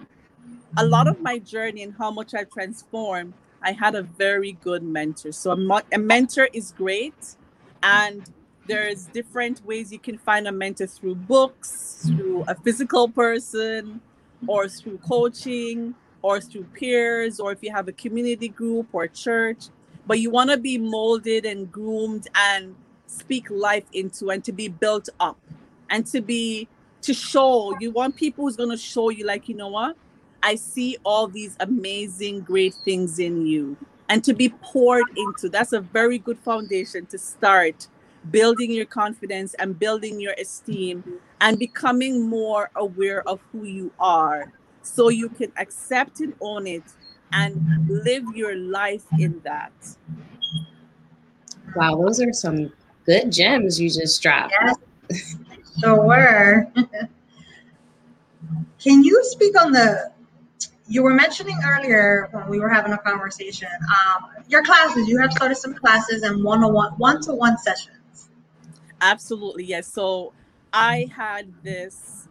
[0.76, 4.83] a lot of my journey and how much I've transformed, I had a very good
[4.83, 5.33] mentor.
[5.33, 7.37] So, a, a mentor is great.
[7.83, 8.28] And
[8.66, 14.00] there's different ways you can find a mentor through books, through a physical person,
[14.46, 19.64] or through coaching, or through peers, or if you have a community group or church.
[20.06, 22.74] But you want to be molded and groomed and
[23.06, 25.38] speak life into and to be built up
[25.90, 26.68] and to be
[27.02, 29.96] to show you want people who's going to show you like you know what
[30.42, 33.76] i see all these amazing great things in you
[34.09, 37.88] and to be poured into that's a very good foundation to start
[38.31, 41.03] building your confidence and building your esteem
[41.40, 46.83] and becoming more aware of who you are so you can accept and own it
[47.33, 49.72] and live your life in that
[51.76, 52.72] wow those are some
[53.11, 54.55] good gems you just dropped.
[55.11, 55.37] Yes,
[55.81, 56.70] sure.
[58.83, 60.12] Can you speak on the?
[60.90, 63.68] You were mentioning earlier when we were having a conversation.
[63.70, 65.09] Um, your classes.
[65.09, 68.29] You have started some classes and one-on-one, one-to-one sessions.
[69.00, 69.87] Absolutely, yes.
[69.87, 70.33] So
[70.72, 72.26] I had this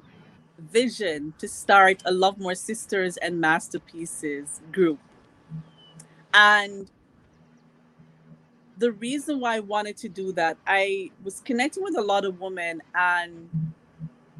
[0.58, 5.00] vision to start a Love More Sisters and Masterpieces group.
[6.34, 6.92] And
[8.78, 12.42] the reason why I wanted to do that, I was connecting with a lot of
[12.42, 13.50] women and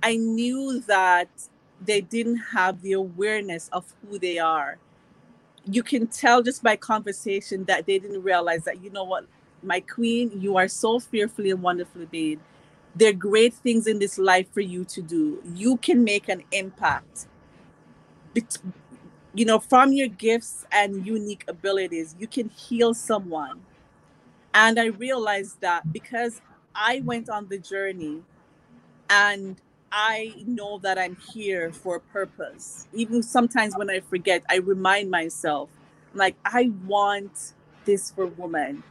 [0.04, 1.30] I knew that
[1.86, 4.78] they didn't have the awareness of who they are.
[5.66, 9.26] You can tell just by conversation that they didn't realize that, you know what,
[9.64, 12.40] my queen, you are so fearfully and wonderfully made.
[12.96, 15.42] There are great things in this life for you to do.
[15.56, 17.28] You can make an impact.
[19.34, 23.62] You know, from your gifts and unique abilities, you can heal someone
[24.54, 26.42] and I realized that because
[26.76, 28.24] I went on the journey
[29.10, 29.60] and
[29.92, 32.88] I know that I'm here for a purpose.
[32.94, 35.70] Even sometimes when I forget, I remind myself,
[36.14, 37.54] like, I want
[37.86, 38.84] this for women.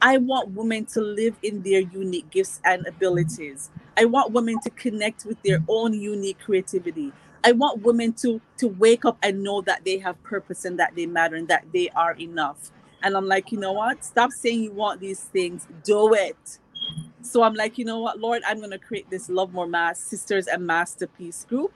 [0.00, 3.70] I want women to live in their unique gifts and abilities.
[3.96, 7.12] I want women to connect with their own unique creativity.
[7.44, 10.94] I want women to to wake up and know that they have purpose and that
[10.96, 12.70] they matter and that they are enough.
[13.02, 14.04] And I'm like, you know what?
[14.04, 15.66] Stop saying you want these things.
[15.84, 16.58] Do it.
[17.22, 19.98] So I'm like, you know what, Lord, I'm going to create this Love More Mass
[19.98, 21.72] Sisters and Masterpiece group.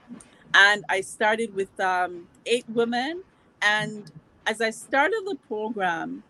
[0.53, 3.23] And I started with um, eight women.
[3.61, 4.11] And
[4.45, 6.23] as I started the program,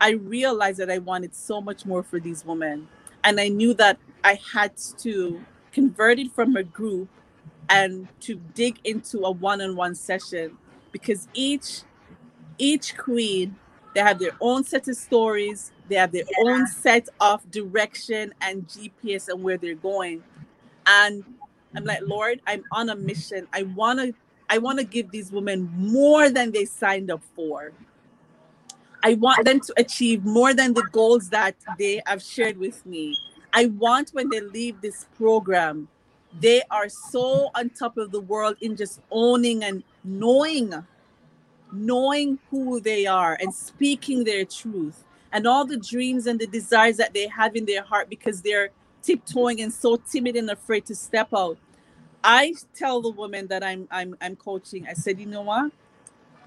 [0.00, 2.88] I realized that I wanted so much more for these women.
[3.24, 7.08] And I knew that I had to convert it from a group
[7.68, 10.56] and to dig into a one-on-one session
[10.92, 11.82] because each
[12.58, 13.56] each queen
[13.94, 15.72] they have their own set of stories.
[15.88, 16.50] They have their yeah.
[16.52, 20.22] own set of direction and GPS and where they're going.
[20.86, 21.24] And
[21.76, 23.46] I'm like, Lord, I'm on a mission.
[23.52, 24.14] I want to
[24.48, 27.72] I want to give these women more than they signed up for.
[29.02, 33.16] I want them to achieve more than the goals that they have shared with me.
[33.52, 35.88] I want when they leave this program,
[36.40, 40.72] they are so on top of the world in just owning and knowing
[41.72, 46.98] knowing who they are and speaking their truth and all the dreams and the desires
[46.98, 48.70] that they have in their heart because they're
[49.02, 51.58] tiptoeing and so timid and afraid to step out.
[52.22, 55.72] I tell the women that I'm I'm I'm coaching, I said, you know what?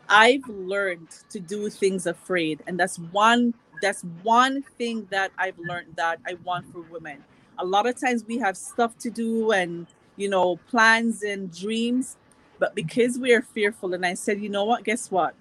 [0.08, 2.64] I've learned to do things afraid.
[2.68, 7.24] And that's one that's one thing that I've learned that I want for women.
[7.60, 12.18] A lot of times we have stuff to do and you know plans and dreams,
[12.60, 15.36] but because we are fearful, and I said, you know what, guess what?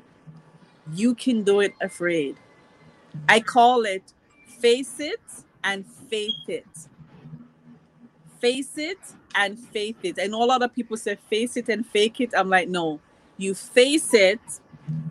[0.92, 2.36] You can do it afraid.
[3.28, 4.12] I call it
[4.58, 5.20] face it
[5.62, 6.66] and faith it.
[8.40, 8.98] Face it
[9.34, 10.18] and faith it.
[10.18, 12.30] And a lot of people say face it and fake it.
[12.36, 13.00] I'm like, no,
[13.36, 14.40] you face it,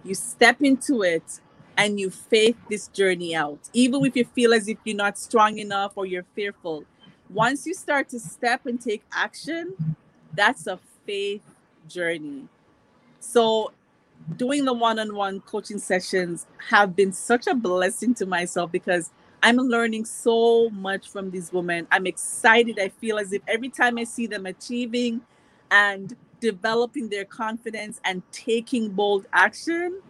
[0.03, 1.39] you step into it,
[1.77, 3.59] and you faith this journey out.
[3.73, 6.83] Even if you feel as if you're not strong enough or you're fearful,
[7.29, 9.73] once you start to step and take action,
[10.33, 11.43] that's a faith
[11.87, 12.47] journey.
[13.19, 13.71] So,
[14.37, 19.11] doing the one on one coaching sessions have been such a blessing to myself because
[19.41, 21.85] I'm learning so much from these women.
[21.91, 22.79] I'm excited.
[22.79, 25.21] I feel as if every time I see them achieving
[25.69, 30.01] and developing their confidence and taking bold action,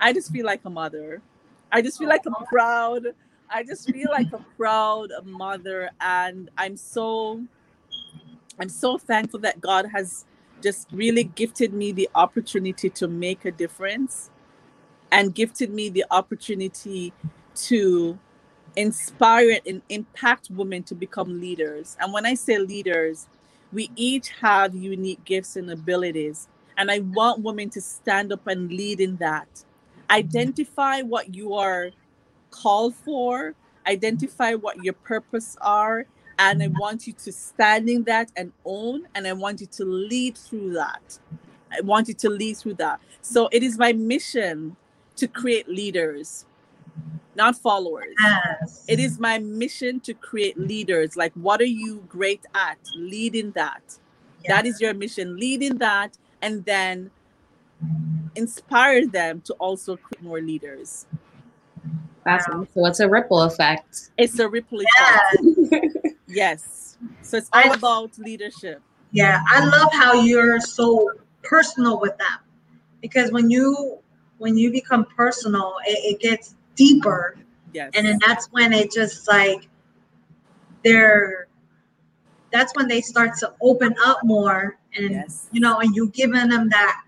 [0.00, 1.22] I just feel like a mother.
[1.72, 3.06] I just feel like a proud,
[3.50, 5.90] I just feel like a proud mother.
[6.00, 7.42] And I'm so,
[8.60, 10.26] I'm so thankful that God has
[10.62, 14.30] just really gifted me the opportunity to make a difference
[15.12, 17.12] and gifted me the opportunity
[17.54, 18.18] to
[18.76, 21.96] inspire and impact women to become leaders.
[22.00, 23.26] And when I say leaders,
[23.72, 26.48] we each have unique gifts and abilities.
[26.76, 29.64] And I want women to stand up and lead in that.
[30.10, 31.90] Identify what you are
[32.50, 33.54] called for,
[33.86, 36.06] identify what your purpose are,
[36.38, 39.84] and I want you to stand in that and own, and I want you to
[39.84, 41.18] lead through that.
[41.72, 43.00] I want you to lead through that.
[43.22, 44.76] So it is my mission
[45.16, 46.44] to create leaders,
[47.34, 48.14] not followers.
[48.22, 48.84] Yes.
[48.86, 51.16] It is my mission to create leaders.
[51.16, 52.78] Like, what are you great at?
[52.94, 53.98] Leading that.
[54.46, 55.36] That is your mission.
[55.36, 57.10] Leading that, and then
[58.36, 61.06] inspire them to also create more leaders.
[62.24, 62.68] Awesome.
[62.74, 64.10] So it's a ripple effect.
[64.18, 65.72] It's a ripple effect.
[65.72, 66.12] Yes.
[66.26, 66.98] Yes.
[67.22, 68.82] So it's all I- about leadership.
[69.12, 71.10] Yeah, I love how you're so
[71.42, 72.38] personal with them
[73.00, 73.98] because when you
[74.38, 77.38] when you become personal, it, it gets deeper,
[77.72, 77.92] Yes.
[77.94, 79.68] and then that's when it just like
[80.84, 81.46] they're
[82.52, 85.48] that's when they start to open up more, and yes.
[85.52, 87.02] you know, and you giving them that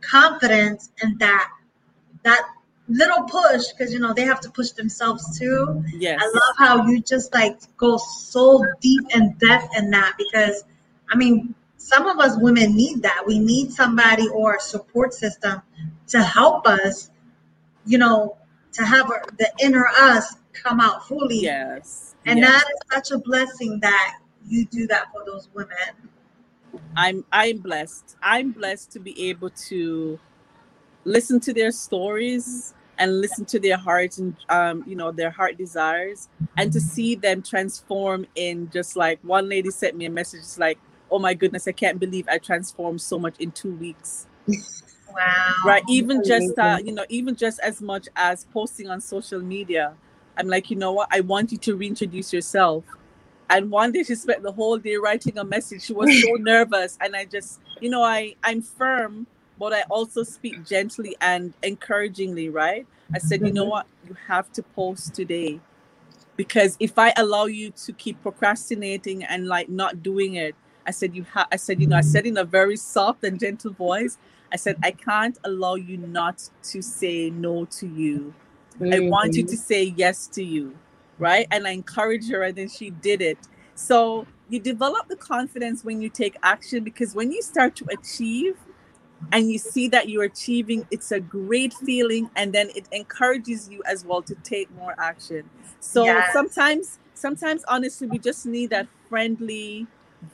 [0.00, 1.50] confidence and that
[2.22, 2.42] that
[2.90, 5.82] little push because you know they have to push themselves too.
[5.96, 6.20] Yes.
[6.20, 10.64] I love how you just like go so deep and depth in that because
[11.08, 13.24] I mean, some of us women need that.
[13.26, 15.62] We need somebody or a support system
[16.08, 17.10] to help us,
[17.86, 18.36] you know,
[18.72, 21.40] to have our, the inner us come out fully.
[21.40, 22.14] Yes.
[22.26, 22.50] And yes.
[22.50, 25.76] that is such a blessing that you do that for those women.
[26.96, 28.16] I'm I'm blessed.
[28.22, 30.18] I'm blessed to be able to
[31.04, 35.56] listen to their stories and listen to their hearts and um, you know their heart
[35.56, 40.40] desires and to see them transform in just like one lady sent me a message
[40.40, 40.78] it's like
[41.10, 44.28] oh my goodness i can't believe i transformed so much in two weeks.
[45.12, 45.54] Wow.
[45.66, 49.92] right even just uh, you know even just as much as posting on social media
[50.36, 51.08] i'm like you know what?
[51.10, 52.84] I want you to reintroduce yourself.
[53.50, 56.96] And one day she spent the whole day writing a message she was so nervous
[57.00, 59.26] and i just you know i i'm firm
[59.60, 63.70] but i also speak gently and encouragingly right i said you know Mhm.
[63.70, 65.60] what you have to post today
[66.36, 71.14] because if i allow you to keep procrastinating and like not doing it i said
[71.16, 74.18] you have i said you know i said in a very soft and gentle voice
[74.52, 78.34] I said, I can't allow you not to say no to you.
[78.92, 80.76] I want you to say yes to you.
[81.18, 81.46] Right.
[81.52, 83.38] And I encouraged her, and then she did it.
[83.76, 88.56] So you develop the confidence when you take action because when you start to achieve
[89.32, 92.30] and you see that you're achieving, it's a great feeling.
[92.36, 95.48] And then it encourages you as well to take more action.
[95.80, 96.32] So Yes.
[96.32, 99.86] sometimes, sometimes honestly, we just need that friendly,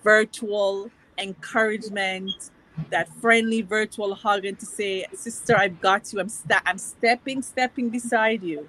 [0.02, 2.50] virtual encouragement
[2.90, 6.20] that friendly virtual hug and to say, sister, I've got you.
[6.20, 8.68] I'm sta- I'm stepping, stepping beside you.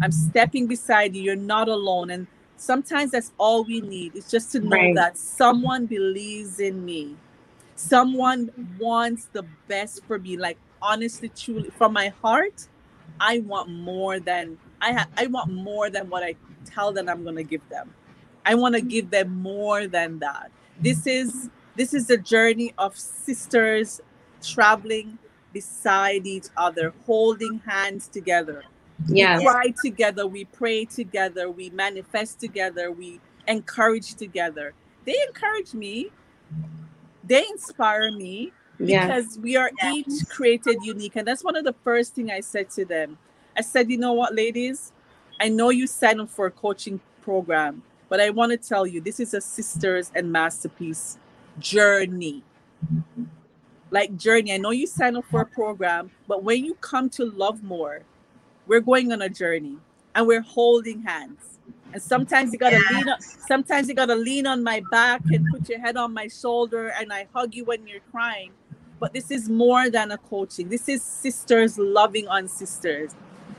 [0.00, 1.22] I'm stepping beside you.
[1.22, 2.10] You're not alone.
[2.10, 4.16] And sometimes that's all we need.
[4.16, 4.94] It's just to know Right.
[4.94, 7.16] that someone believes in me.
[7.80, 10.36] Someone wants the best for me.
[10.36, 12.68] Like honestly, truly, from my heart,
[13.18, 16.34] I want more than I ha- I want more than what I
[16.66, 17.92] tell them I'm gonna give them.
[18.44, 20.50] I want to give them more than that.
[20.80, 24.00] This is this is a journey of sisters
[24.42, 25.18] traveling
[25.52, 28.62] beside each other, holding hands together.
[29.08, 29.38] Yeah.
[29.38, 34.74] We cry together, we pray together, we manifest together, we encourage together.
[35.06, 36.10] They encourage me.
[37.30, 39.06] They inspire me Yeah.
[39.06, 41.14] because we are each created unique.
[41.16, 43.16] And that's one of the first thing I said to them.
[43.56, 44.92] I said, you know what, ladies,
[45.40, 49.00] I know you signed up for a coaching program, but I want to tell you
[49.00, 51.18] this is a sisters and masterpiece
[51.60, 52.42] journey.
[53.92, 54.52] Like journey.
[54.52, 58.00] I know you signed up for a program, but when you come to love more,
[58.66, 59.76] we're going on a journey
[60.14, 61.58] and we're holding hands.
[61.92, 65.68] And sometimes you gotta lean on, sometimes you gotta lean on my back and put
[65.68, 68.52] your head on my shoulder and I hug you when you're crying.
[69.00, 70.68] But this is more than a coaching.
[70.68, 73.14] This is sisters loving on sisters.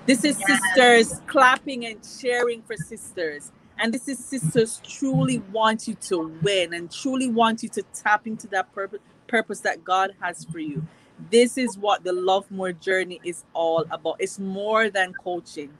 [0.05, 3.51] This is sisters clapping and cheering for sisters.
[3.77, 8.27] And this is sisters truly want you to win and truly want you to tap
[8.27, 10.85] into that purpose purpose that God has for you.
[11.31, 14.17] This is what the Love More journey is all about.
[14.19, 15.71] It's more than coaching.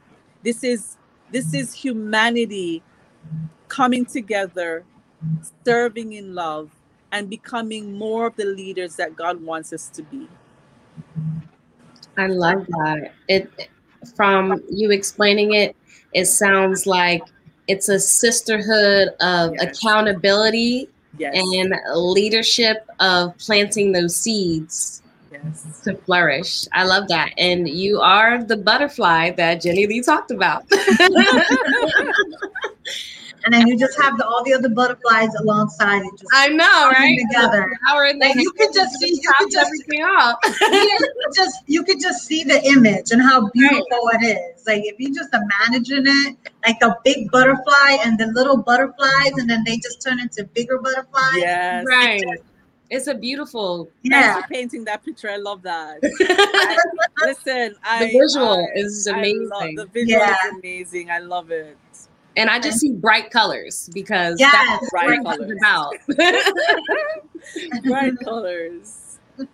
[0.41, 0.97] This is
[1.32, 2.84] this is humanity
[3.67, 4.84] coming together,
[5.65, 6.69] serving in love,
[7.11, 10.27] and becoming more of the leaders that God wants us to be.
[12.17, 13.13] I love that.
[13.27, 13.69] It
[14.15, 15.75] from you explaining it,
[16.13, 17.23] it sounds like
[17.67, 19.77] it's a sisterhood of Yes.
[19.77, 21.36] accountability Yes.
[21.36, 25.82] and leadership of planting those seeds yes.
[25.86, 26.65] to flourish.
[26.73, 27.32] I love that.
[27.38, 30.63] And you are the butterfly that Jenni Lee talked about.
[33.43, 36.11] And then you just have the, all the other butterflies alongside it.
[36.11, 37.17] Just I know, right?
[37.27, 37.71] together.
[37.89, 40.38] Power in the Like, you hand could just see- you tops could just- everything off.
[40.61, 44.23] you could just you could just see the image and how beautiful it
[44.55, 44.67] is.
[44.67, 49.49] Like if you just imagine it, like the big butterfly and the little butterflies, and
[49.49, 51.38] then they just turn into bigger butterflies.
[51.38, 51.84] Yes.
[51.88, 52.21] right.
[52.91, 54.33] It's a beautiful Yeah.
[54.33, 55.29] Thanks for painting that picture.
[55.29, 55.97] I love that.
[56.03, 56.77] I-
[57.25, 59.49] listen, I the visual I- is amazing.
[59.49, 60.33] love, the visual Yeah.
[60.33, 61.09] is amazing.
[61.09, 61.77] I love it.
[62.37, 65.57] and I just see bright colors because Yes, that's what bright it's colors.
[65.61, 65.93] about.
[67.85, 69.19] Bright colors.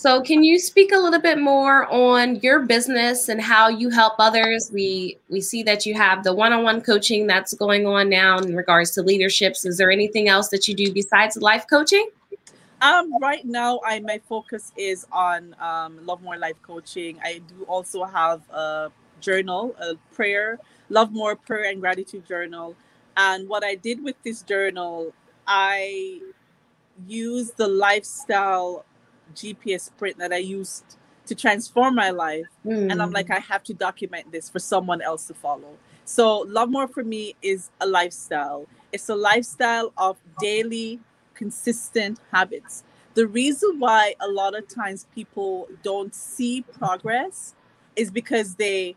[0.00, 4.14] So, can you speak a little bit more on your business and how you help
[4.18, 4.70] others?
[4.72, 8.92] We we see that you have the one-on-one coaching that's going on now in regards
[8.92, 9.66] to leaderships.
[9.66, 12.08] Is there anything else that you do besides life coaching?
[12.80, 17.18] Um, right now, I my focus is on um, Love More Life Coaching.
[17.22, 18.90] I do also have a
[19.20, 22.74] journal, a prayer, Love More Prayer and Gratitude Journal.
[23.18, 25.12] And what I did with this journal,
[25.46, 26.22] I
[27.06, 28.86] used the lifestyle
[29.34, 33.00] GPS print that I used to transform my life and Hmm.
[33.00, 35.76] I'm like, I have to document this for someone else to follow.
[36.04, 38.66] So, Love More for me is a lifestyle.
[38.92, 41.00] It's a lifestyle of daily,
[41.34, 42.82] consistent habits.
[43.14, 47.54] The reason why a lot of times people don't see progress
[47.96, 48.96] is because they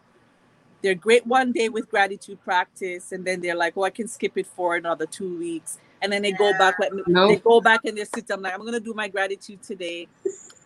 [0.84, 4.38] they're great one day with gratitude practice, and then they're like, "Oh, I can skip
[4.38, 6.80] it for another two weeks," and then they go back.
[6.80, 7.30] Let me, No.
[7.30, 8.30] they go back and they sit.
[8.32, 10.08] I'm like, I'm gonna do my gratitude today.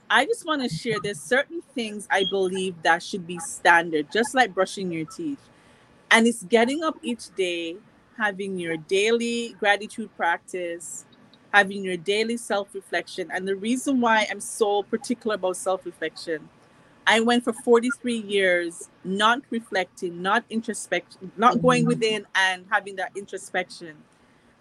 [0.10, 4.36] I just want to share there's certain things I believe that should be standard, just
[4.36, 5.40] like brushing your teeth.
[6.12, 7.78] And it's getting up each day,
[8.18, 11.06] having your daily gratitude practice,
[11.54, 13.30] having your daily self reflection.
[13.34, 16.50] And the reason why I'm so particular about self reflection,
[17.08, 23.12] I went for 43 years not reflecting, not introspection, not going within and having that
[23.16, 23.96] introspection.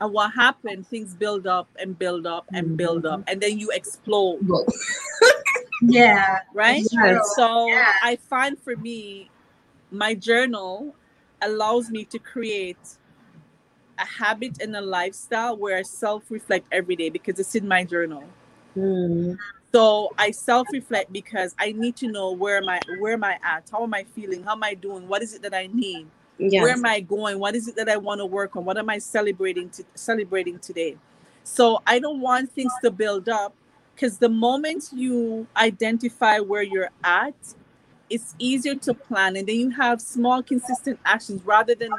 [0.01, 3.71] And what happened, things build up and build up and build up, and then you
[3.73, 4.41] explode
[5.83, 6.39] Yeah.
[6.55, 6.87] right?
[6.93, 7.33] Yes.
[7.37, 7.93] So Yeah.
[8.03, 9.31] I find for me,
[9.91, 10.95] my journal
[11.43, 12.79] allows me to create
[13.99, 17.83] a habit and a lifestyle where I self reflect every day because it's in my
[17.83, 18.25] journal.
[18.75, 19.35] Hmm.
[19.77, 23.39] So I self reflect because I need to know where am I where am I
[23.43, 23.69] at?
[23.71, 24.43] How am I feeling?
[24.43, 25.07] How am I doing?
[25.07, 26.07] What is it that I need?
[26.63, 27.39] Where am I going?
[27.39, 28.65] What is it that I want to work on?
[28.65, 30.97] What am I celebrating to celebrating today?
[31.45, 33.53] So I don't want things to build up
[33.95, 37.35] because the moment you identify where you're at,
[38.09, 41.91] it's easier to plan and then you have small consistent actions rather than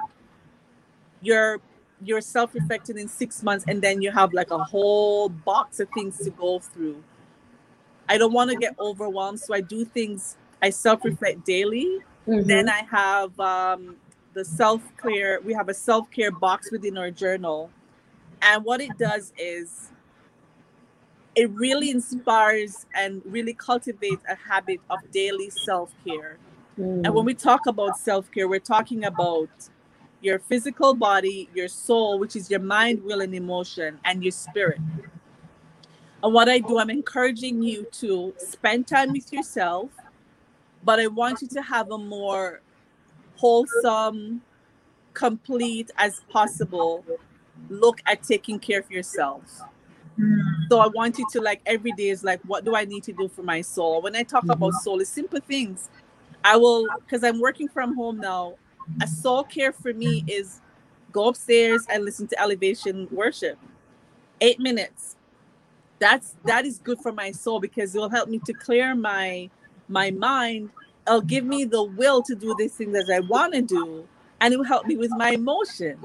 [1.21, 1.59] you're
[2.03, 6.17] you're self-reflecting in six months and then you have like a whole box of things
[6.17, 7.03] to go through.
[8.09, 12.47] I don't want to get overwhelmed, so I do things I self-reflect daily Mhm.
[12.47, 13.95] then I have um,
[14.33, 15.39] the self care.
[15.41, 17.69] We have a self care box within our journal,
[18.41, 19.89] and what it does is
[21.35, 26.37] it really inspires and really cultivates a habit of daily self care.
[26.75, 27.01] Hmm.
[27.05, 29.49] And when we talk about self care, we're talking about
[30.21, 34.81] your physical body, your soul, which is your mind, will, and emotion, and your spirit.
[36.23, 39.89] And what I do, I'm encouraging you to spend time with yourself,
[40.83, 42.61] but I want you to have a more
[43.35, 44.41] wholesome,
[45.13, 47.03] complete as possible
[47.69, 49.61] look at taking care of yourself.
[50.69, 53.13] So I want you to like every day is like, what do I need to
[53.13, 54.01] do for my soul?
[54.01, 54.83] When I talk about mm-hmm.
[54.83, 55.89] soul, it's simple things.
[56.43, 58.55] I will because I'm working from home now.
[59.01, 60.61] A soul care for me is
[61.11, 63.59] go upstairs and listen to elevation worship.
[64.41, 65.16] Eight minutes.
[65.99, 69.49] That's that is good for my soul because it will help me to clear my
[69.87, 70.69] my mind.
[71.07, 74.07] It'll give me the will to do these things as I want to do,
[74.41, 75.97] and it will help me with my emotion.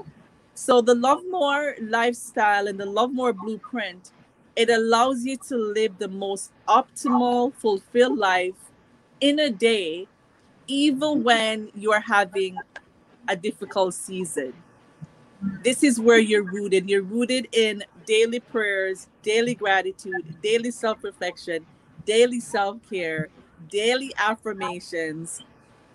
[0.55, 4.11] So the Love More lifestyle and the Love More blueprint,
[4.55, 8.55] it allows you to live the most optimal, fulfilled life
[9.19, 10.07] in a day,
[10.67, 12.57] even when you are having
[13.27, 14.53] a difficult season.
[15.63, 16.89] This is where you're rooted.
[16.89, 21.65] You're rooted in daily prayers, daily gratitude, daily self-reflection,
[22.05, 23.29] daily self-care,
[23.69, 25.41] daily affirmations,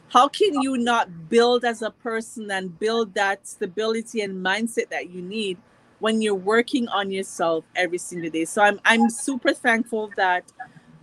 [0.08, 5.10] how can you not build as a person and build that stability and mindset that
[5.10, 5.58] you need
[5.98, 8.46] when you're working on yourself every single day?
[8.46, 10.50] So i'm i'm super thankful that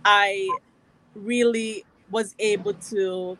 [0.04, 0.48] i
[1.14, 3.38] really was able to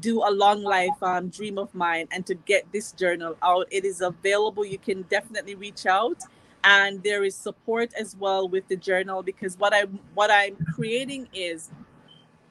[0.00, 3.66] do a long life um, dream of mine and to get this journal out.
[3.70, 4.64] It is available.
[4.64, 6.18] You can definitely reach out
[6.64, 9.82] and there is support as well with the journal because what i
[10.14, 11.70] what i'm creating is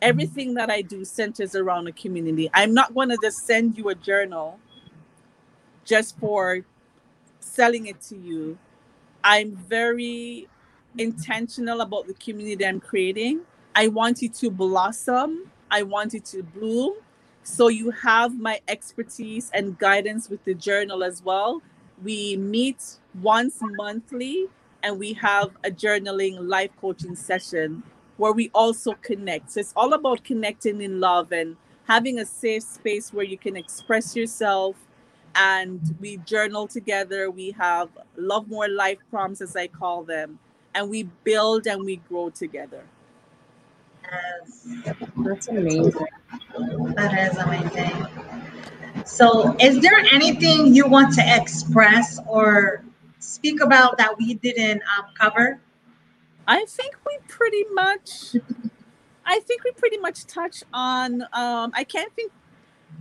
[0.03, 2.49] everything that I do centers around a community.
[2.53, 4.59] I'm not going to just send you a journal
[5.86, 6.59] just for
[7.39, 8.57] selling it to you.
[9.24, 10.49] I'm very
[10.97, 13.41] intentional about the community I'm creating.
[13.76, 16.95] I want you to blossom, I want you to bloom.
[17.43, 21.61] So you have my expertise and guidance with the journal as well.
[22.03, 24.47] We meet once monthly
[24.84, 27.84] and we have a journaling life coaching session
[28.18, 29.51] where we also connect.
[29.51, 31.55] So it's all about connecting in love and
[31.86, 34.76] having a safe space where you can express yourself.
[35.36, 37.32] And we journal together.
[37.32, 40.38] We have love more life prompts, as I call them,
[40.76, 42.84] and we build and we grow together.
[44.11, 44.68] Yes,
[45.18, 45.91] That's amazing.
[46.95, 48.07] that is amazing.
[49.05, 52.84] So, is there anything you want to express or
[53.24, 55.59] speak about that we didn't um, cover?
[56.47, 58.36] I think we pretty much
[59.26, 62.32] I think we pretty much touch on um I can't think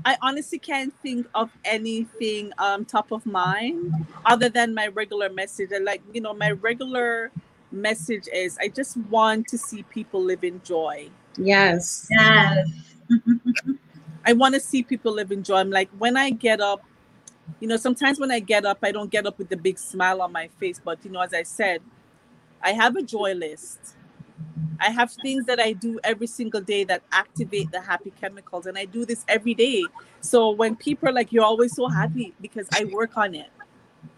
[0.04, 3.92] I honestly can't think of anything um top of mind
[4.24, 5.70] other than my regular message.
[5.72, 7.30] And like, you know, my regular
[7.72, 11.08] message is I just want to see people live in joy.
[11.36, 12.06] Yes.
[12.10, 12.68] Yes.
[14.24, 15.56] I want to see people live in joy.
[15.56, 16.84] I'm like when I get up,
[17.60, 20.20] you know, sometimes when I get up, I don't get up with a big smile
[20.22, 21.80] on my face, but you know, as I said,
[22.62, 23.96] I have a joy list.
[24.80, 28.76] I have things that I do every single day that activate the happy chemicals, and
[28.76, 29.84] I do this every day.
[30.20, 33.50] So when people are like, "You're always so happy," because I work on it.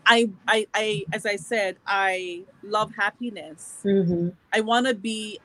[0.07, 3.79] I, I, I, as I said, I love happiness.
[3.83, 5.41] hmm I want to be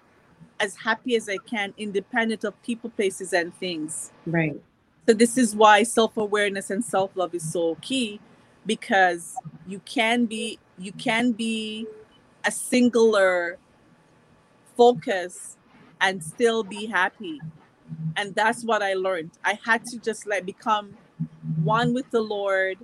[0.60, 4.12] as happy as I can, independent of people, places, and things.
[4.26, 4.62] Right.
[5.08, 8.20] So this is why self-awareness and self-love is so key,
[8.66, 9.36] because
[9.68, 11.88] you can be, you can be
[12.46, 13.58] a singular
[14.78, 15.58] focus
[16.00, 17.42] and still be happy.
[18.16, 19.32] And that's what i learned.
[19.44, 20.96] I had to just like become
[21.64, 22.78] one with the lord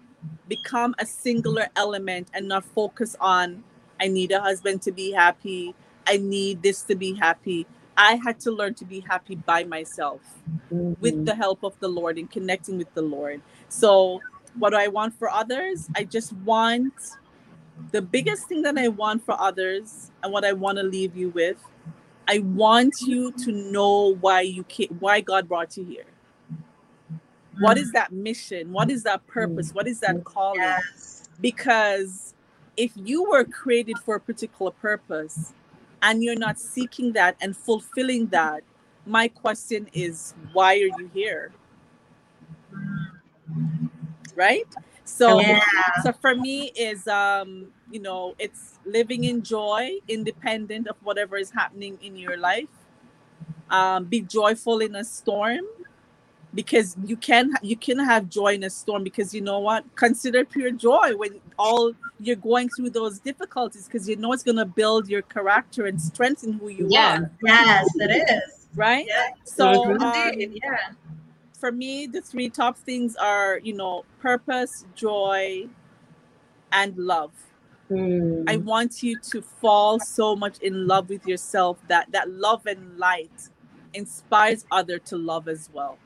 [0.47, 3.63] become a singular element and not focus on
[3.99, 5.74] i need a husband to be happy.
[6.07, 7.66] I need this to be happy
[7.98, 10.22] i had to learn to be happy by myself
[11.02, 11.26] with Mhm.
[11.26, 14.22] the help of the lord and connecting with the lord so
[14.60, 16.93] what do i want for others i just want
[17.91, 21.30] the biggest thing that I want for others and what I want to leave you
[21.30, 21.58] with,
[22.28, 26.06] I want you to know why you came, why God brought you here.
[27.60, 28.72] What is that mission?
[28.74, 29.74] What is that purpose?
[29.74, 30.62] What is that calling?
[30.62, 31.30] Yes.
[31.41, 32.34] Because
[32.78, 35.54] if you were created for a particular purpose
[36.06, 38.64] and you're not seeking that and fulfilling that,
[39.08, 41.51] my question is, why are you here?
[44.36, 44.68] Right?
[45.03, 45.60] So Yeah.
[46.03, 51.51] so for me is um you know it's living in joy independent of whatever is
[51.51, 52.74] happening in your life
[53.70, 55.62] um be joyful in a storm
[56.53, 60.43] because you can you can have joy in a storm because you know what consider
[60.45, 64.66] pure joy when all you're going through those difficulties because you know it's going to
[64.66, 67.18] build your character and strengthen who you Yeah.
[67.20, 68.68] are Yes, it is.
[68.76, 69.28] right Yeah.
[69.43, 70.91] so um, yeah.
[71.59, 75.68] for me, the three top things are, you know, purpose, joy,
[76.72, 77.32] and love.
[77.89, 78.43] Mm.
[78.47, 82.97] I want you to fall so much in love with yourself that that love and
[82.97, 83.49] light
[83.93, 85.97] inspires other to love as well.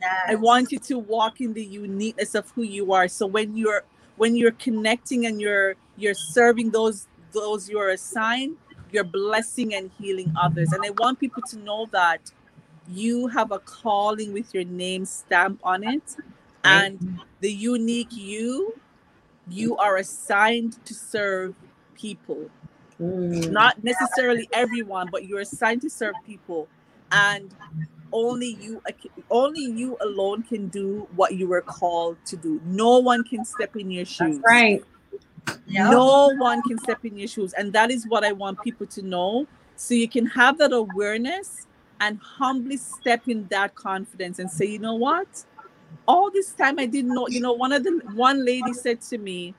[0.00, 0.12] Yes.
[0.28, 3.08] I want you to walk in the uniqueness of who you are.
[3.08, 3.84] So when you're
[4.16, 8.56] when you're connecting and you're you're serving those those you are assigned,
[8.90, 10.72] you're blessing and healing others.
[10.72, 12.30] And I want people to know that
[12.88, 16.16] you have a calling with your name stamp on it.
[16.64, 18.78] And the unique you,
[19.48, 21.54] you are assigned to serve
[21.94, 22.50] people.
[23.00, 23.50] Mm.
[23.50, 26.68] Not necessarily everyone, but you're assigned to serve people.
[27.12, 27.54] And
[28.12, 28.82] only you
[29.30, 32.60] only you alone can do what you were called to do.
[32.64, 34.38] No one can step in your shoes.
[34.38, 34.82] That's right.
[35.66, 35.90] Yep.
[35.90, 37.52] No one can step in your shoes.
[37.54, 39.46] And that is what I want people to know.
[39.76, 41.66] So you can have that awareness
[42.00, 45.44] and humbly step in that confidence and say, you know what?
[46.06, 49.18] All this time I didn't know, you know, one of the one lady said to
[49.18, 49.54] me,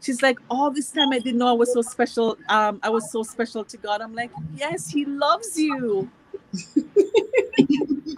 [0.00, 2.38] she's like, all this time I didn't know I was so special.
[2.48, 4.00] Um, I was so special to God.
[4.00, 6.10] I'm like, yes, he loves you.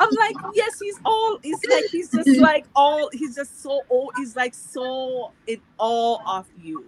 [0.01, 4.11] I'm like, yes, he's all, he's like, he's just like all, he's just so, oh,
[4.17, 6.85] he's like so in all of you.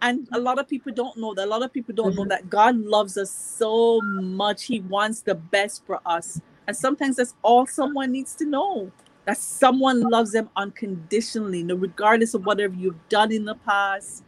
[0.00, 2.30] And a lot of people don't know that a lot of people don't know mm-hmm.
[2.30, 6.40] that god loves us so much he wants the best for us.
[6.66, 8.90] And sometimes that's all someone needs to know
[9.24, 14.24] that someone loves them unconditionally no regardless of whatever you've done in the past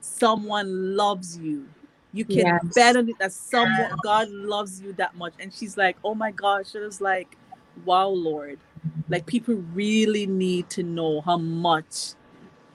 [0.00, 1.66] someone loves you
[2.12, 2.60] you can yes.
[2.74, 6.30] bet on it that someone god loves you that much and she's like oh my
[6.30, 7.36] gosh it was like
[7.84, 8.58] wow lord
[9.08, 12.12] like people really need to know how much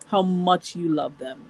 [0.07, 1.45] how much you love them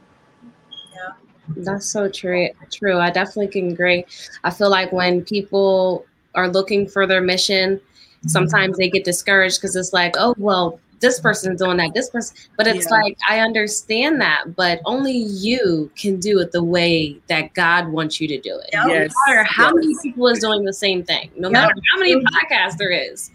[0.70, 1.14] yeah.
[1.56, 2.50] That's so true.
[2.72, 2.98] True.
[3.00, 4.06] I definitely can agree.
[4.44, 8.28] I feel like when people are looking for their mission, mm-hmm.
[8.28, 12.36] sometimes they get discouraged because it's like, oh, well, this person's doing that, this person.
[12.58, 12.98] But it's yeah.
[12.98, 18.20] like, I understand that, but only you can do it the way that God wants
[18.20, 18.70] you to do it.
[18.74, 19.14] Yes.
[19.28, 19.74] No matter how yes.
[19.76, 23.32] many people is doing the same thing, no matter how many podcasts there is.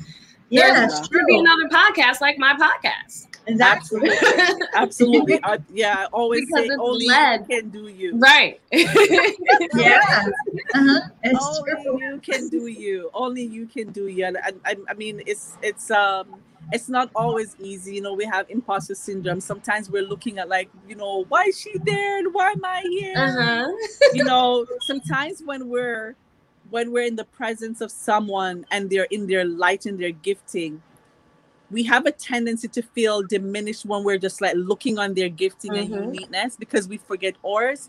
[0.51, 3.27] Yeah, there's be another podcast like my podcast.
[3.47, 4.11] Exactly.
[4.11, 4.69] Absolutely.
[4.75, 5.41] Absolutely.
[5.45, 7.47] I, yeah, I always because say only led.
[7.49, 8.17] you can do you.
[8.17, 8.61] Right.
[8.73, 10.27] yeah.
[10.75, 11.01] Uh-huh.
[11.25, 12.01] only true.
[12.01, 13.11] you can do you.
[13.15, 14.27] Only you can do you.
[14.27, 16.41] And I, I mean, it's it's um
[16.73, 17.97] it's not always easy.
[17.97, 19.41] You know, we have imposter syndrome.
[19.41, 22.83] Sometimes we're looking at like, you know, why is she there and why am I
[22.89, 23.15] here?
[23.17, 23.73] Uh-huh.
[24.15, 26.15] you know, sometimes when we're
[26.71, 30.83] when we're in the presence of someone and they're in their light and their gifting,
[31.73, 35.73] we have a tendency to feel diminished when we're just like looking on their gifting
[35.73, 35.95] mm-hmm.
[35.95, 37.89] and uniqueness because we forget ours.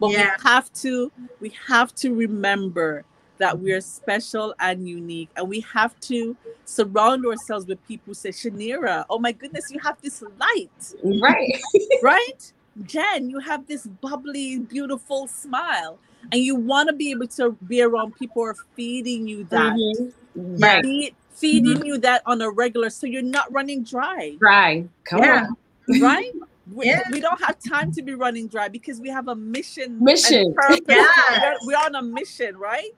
[0.00, 0.34] But yeah.
[0.36, 3.04] we have to we have to remember
[3.38, 8.14] that we are special and unique, and we have to surround ourselves with people who
[8.14, 11.60] say, "Chaniera, oh my goodness, you have this light, right?
[12.02, 12.52] right?
[12.82, 15.98] Jen, you have this bubbly, beautiful smile."
[16.32, 19.72] And you want to be able to be around people who are feeding you that.
[19.72, 20.56] Mm-hmm.
[20.58, 20.84] Right.
[20.84, 21.86] Feed, feeding mm-hmm.
[21.86, 24.36] you that on a regular so you're not running dry.
[24.38, 24.84] Dry.
[25.04, 25.46] Come yeah.
[25.88, 26.00] on.
[26.00, 26.32] Right?
[26.72, 27.02] We, yeah.
[27.10, 29.98] we don't have time to be running dry because we have a mission.
[30.00, 30.54] Mission.
[30.88, 31.04] Yeah.
[31.42, 32.94] We're, we're, on a mission, right?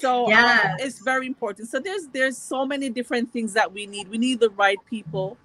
[0.00, 0.72] So yeah.
[0.72, 1.68] Um, it's very important.
[1.68, 4.08] So there's there's so many different things that we need.
[4.08, 5.36] We need the right people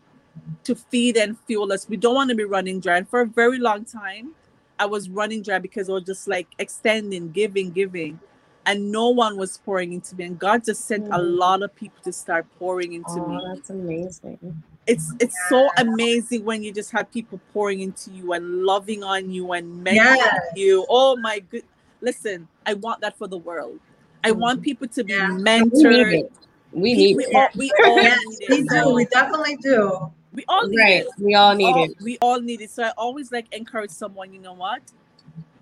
[0.63, 1.87] to feed and fuel us.
[1.87, 2.97] We don't want to be running dry.
[2.97, 4.31] And for a very long time,
[4.79, 8.19] I was running dry because I was just like extending, giving, giving
[8.65, 11.15] and no one was pouring into me and god just sent mm.
[11.15, 15.49] a lot of people to start pouring into oh, me that's amazing it's it's yeah.
[15.49, 19.85] so amazing when you just have people pouring into you and loving on you and
[19.85, 20.39] mentoring yes.
[20.55, 21.63] you oh my good
[22.01, 23.79] listen i want that for the world
[24.23, 24.63] i want mm.
[24.63, 25.27] people to be yeah.
[25.29, 26.29] mentored
[26.71, 27.27] we need it.
[27.27, 28.49] We all, we all yes, need it.
[28.49, 28.93] We do.
[28.93, 30.11] We definitely do.
[30.33, 31.01] We all need right.
[31.01, 31.07] it.
[31.19, 31.91] We all need we all, it.
[32.01, 32.71] We all need it.
[32.71, 34.81] So I always like encourage someone, you know what?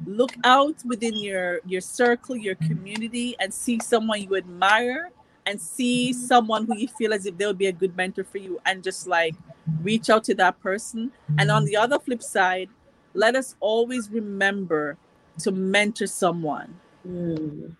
[0.05, 5.11] Look out within your your circle your community and see someone you admire
[5.45, 8.59] and see someone who you feel as if they'll be a good mentor for you
[8.65, 9.35] and just like
[9.81, 11.11] reach out to that person.
[11.37, 12.69] And on the other flip side
[13.13, 14.97] let us always remember
[15.39, 16.75] to mentor someone.
[17.07, 17.75] Mm.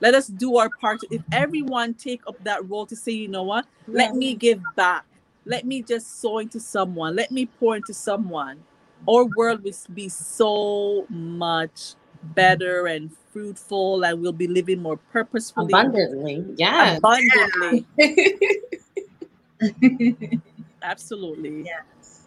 [0.00, 1.00] let us do our part.
[1.10, 3.66] If everyone take up that role to say you know what?
[3.86, 3.94] Yeah.
[3.94, 5.04] let me give back.
[5.44, 7.16] Let me just sow into someone.
[7.16, 8.62] Let me pour into someone
[9.08, 11.94] our world will be so much
[12.34, 16.44] better and fruitful and we'll be living more purposefully abundantly.
[16.56, 17.86] Yeah abundantly.
[20.82, 21.64] Absolutely.
[21.64, 22.26] Yes.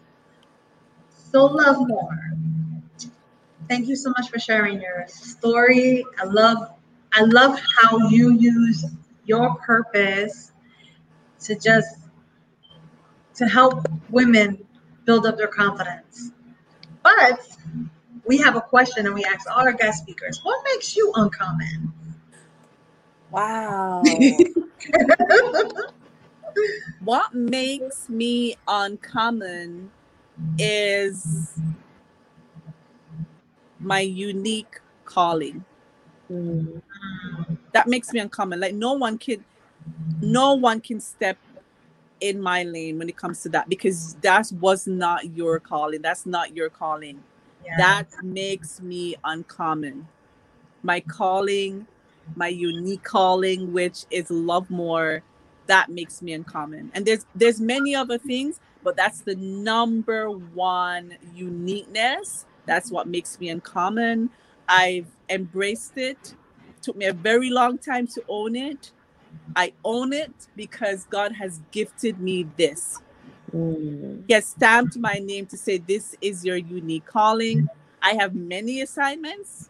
[1.30, 2.18] So love more
[3.68, 6.04] thank you so much for sharing your story.
[6.20, 6.58] I love
[7.14, 8.84] i love how you use
[9.24, 10.52] your purpose
[11.40, 11.96] to just
[13.34, 14.64] to help women
[15.04, 16.32] build up their confidence
[17.02, 17.40] but
[18.24, 21.92] we have a question and we ask all our guest speakers, what makes you uncommon?
[23.30, 24.02] Wow.
[27.00, 29.90] what makes me uncommon
[30.58, 31.52] is
[33.80, 35.64] my unique calling.
[36.30, 36.82] Mm.
[37.72, 38.60] That makes me uncommon.
[38.60, 39.44] Like no one can,
[40.20, 41.36] no one can step
[42.22, 46.00] in my lane when it comes to that because that was not your calling.
[46.00, 47.22] That's not your calling.
[47.64, 47.76] Yeah.
[47.76, 50.06] That makes me uncommon.
[50.84, 51.86] My calling,
[52.36, 55.22] my unique calling, which is love more,
[55.66, 56.92] that makes me uncommon.
[56.94, 62.46] And there's there's many other things, but that's the number one uniqueness.
[62.66, 64.30] That's what makes me uncommon.
[64.68, 66.34] I've embraced it.
[66.82, 68.92] Took me a very long time to own it.
[69.54, 73.00] I own it because God has gifted me this.
[73.54, 74.24] Mm.
[74.26, 77.68] He has stamped my name to say, This is your unique calling.
[78.00, 79.68] I have many assignments.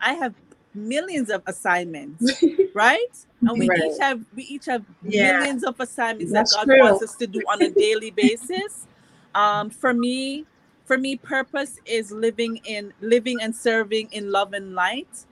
[0.00, 0.34] I have
[0.74, 2.42] millions of assignments,
[2.74, 2.98] right?
[3.40, 3.78] And we right.
[3.84, 5.38] each have we each have yeah.
[5.38, 6.80] millions of assignments That's that God true.
[6.80, 8.86] wants us to do on a daily basis.
[9.34, 10.46] Um, for me,
[10.84, 15.26] for me, purpose is living in living and serving in love and light.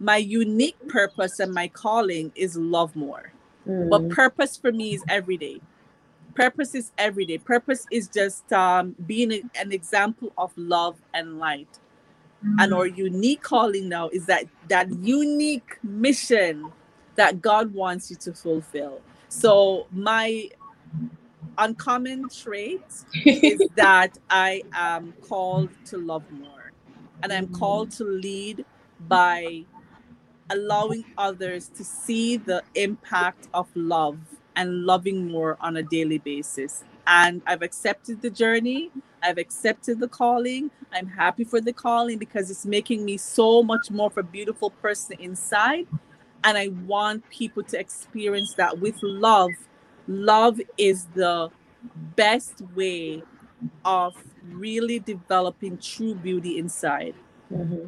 [0.00, 3.32] My unique purpose and my calling is love more.
[3.66, 3.90] Mm.
[3.90, 5.60] But purpose for me is every day.
[6.34, 7.38] Purpose is every day.
[7.38, 11.68] Purpose is just um, being a, an example of love and light.
[12.44, 12.58] Mm-hmm.
[12.58, 16.72] And our unique calling now is that that unique mission
[17.14, 19.00] that God wants you to fulfill.
[19.28, 20.50] So my
[21.58, 22.82] uncommon trait
[23.24, 26.72] is that I am called to love more.
[27.22, 28.64] And I'm called to lead
[29.08, 29.64] by
[30.50, 34.18] allowing others to see the impact of love
[34.56, 36.84] and loving more on a daily basis.
[37.06, 38.90] And I've accepted the journey.
[39.22, 40.70] I've accepted the calling.
[40.92, 44.70] I'm happy for the calling because it's making me so much more of a beautiful
[44.70, 45.86] person inside.
[46.44, 49.50] And I want people to experience that with love.
[50.06, 51.50] Love is the
[52.16, 53.22] best way
[53.84, 54.14] of
[54.50, 57.14] really developing true beauty inside.
[57.52, 57.86] Mm-hmm.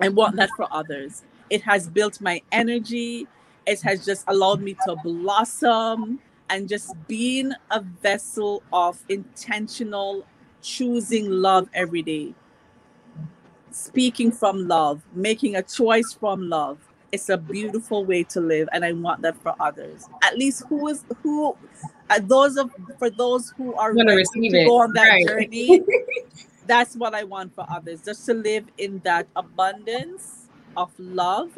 [0.00, 1.24] I want that for others.
[1.50, 3.26] It has built my energy.
[3.66, 6.20] It has just allowed me to blossom
[6.50, 10.24] and just being a vessel of intentional
[10.62, 12.34] choosing love every day.
[13.70, 16.78] Speaking from love, making a choice from love.
[17.10, 20.06] It's a beautiful way to live, and I want that for others.
[20.22, 21.56] At least who is who
[22.10, 24.66] uh, those of for those who are going to to it.
[24.66, 25.26] go on that right.
[25.26, 25.82] journey.
[26.66, 30.47] that's what I want for others, just to live in that abundance
[30.78, 31.50] of love.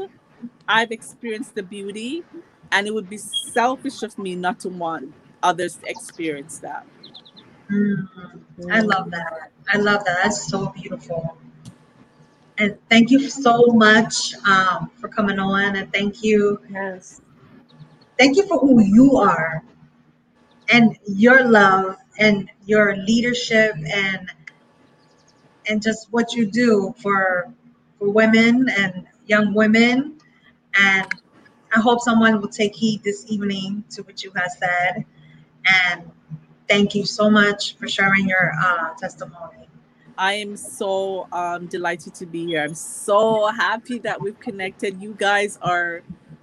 [0.66, 2.25] I've experienced the beauty,
[2.73, 5.12] and it would be selfish of me not to want
[5.43, 6.87] others to experience that.
[7.71, 8.73] Mm-hmm.
[8.73, 9.53] I love that.
[9.73, 10.21] I love that.
[10.23, 11.37] That's so beautiful.
[12.59, 15.77] And thank you so much um, for coming on.
[15.77, 16.61] And thank you.
[16.71, 17.21] Yes.
[18.18, 19.62] Thank you for who you are
[20.71, 24.31] and your love and your leadership and
[25.68, 27.53] and just what you do for
[27.99, 30.18] for women and young women
[30.74, 31.07] and
[31.72, 35.05] I hope someone will take heed this evening to what you have said.
[35.66, 36.11] And
[36.68, 39.68] thank you so much for sharing your uh, testimony.
[40.18, 42.64] I am so um, delighted to be here.
[42.64, 45.01] I'm so happy that we've connected.
[45.01, 46.03] You guys are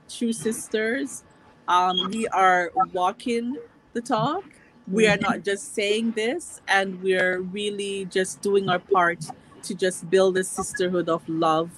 [0.09, 1.25] true sisters.
[1.67, 3.57] Um, we are walking
[3.91, 4.45] the talk.
[4.89, 9.25] We are not just saying this, and we're really just doing our part
[9.63, 11.69] to just build a sisterhood of love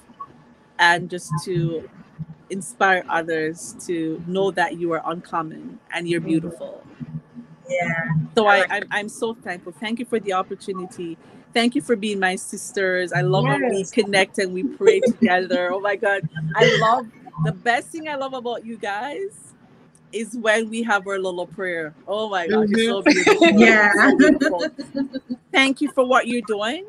[0.80, 1.88] and just to
[2.49, 6.84] inspire others to know that you are uncommon and you're beautiful.
[7.69, 8.09] Yeah.
[8.36, 9.73] So I, I'm, I'm so thankful.
[9.73, 11.17] Thank you for the opportunity.
[11.53, 13.13] Thank you for being my sisters.
[13.13, 13.59] I love yes.
[13.61, 15.71] when we connect and we pray together.
[15.71, 16.27] Oh my God.
[16.55, 17.07] I love
[17.43, 19.53] the best thing I love about you guys
[20.11, 21.93] is when we have our little prayer.
[22.07, 22.86] Oh my God, mm-hmm.
[22.89, 23.47] so beautiful.
[23.59, 23.91] yeah.
[23.93, 24.65] So beautiful.
[25.51, 26.86] Thank you for what you're doing.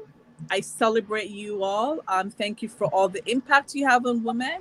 [0.50, 2.00] I celebrate you all.
[2.08, 4.60] Um, thank you for all the impact you have on women.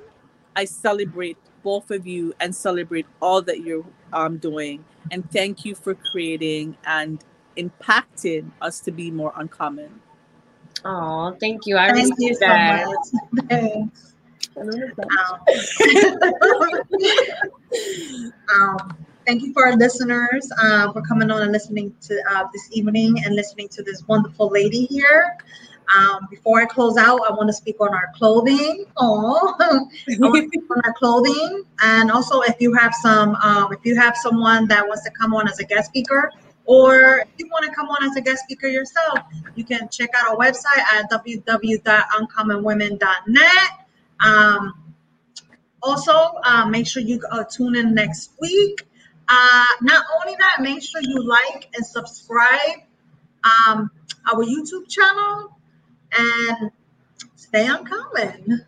[0.55, 4.83] I celebrate both of you and celebrate all that you're um, doing.
[5.11, 7.23] And thank you for creating and
[7.57, 10.01] impacting us to be more uncommon.
[10.85, 11.77] Oh, thank you.
[11.77, 12.87] I thank you so that.
[12.87, 13.47] much.
[13.49, 14.05] Thanks.
[14.59, 15.39] Um,
[18.53, 22.67] um, thank you for our listeners uh, for coming on and listening to uh, this
[22.71, 25.37] evening and listening to this wonderful lady here.
[25.95, 28.85] Um, before I close out, I want to speak on our clothing.
[28.97, 29.89] Oh, on
[30.83, 35.03] our clothing, and also if you have some, um, if you have someone that wants
[35.05, 36.31] to come on as a guest speaker,
[36.65, 39.17] or if you want to come on as a guest speaker yourself,
[39.55, 43.71] you can check out our website at www.uncommonwomen.net.
[44.19, 44.73] Um,
[45.81, 46.11] also,
[46.43, 48.83] uh, make sure you uh, tune in next week.
[49.27, 52.81] Uh, not only that, make sure you like and subscribe
[53.43, 53.89] um,
[54.31, 55.58] our YouTube channel
[56.17, 56.71] and
[57.35, 58.65] stay uncommon.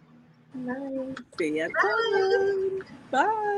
[1.36, 2.84] Stay uncommon.
[3.12, 3.52] Bye.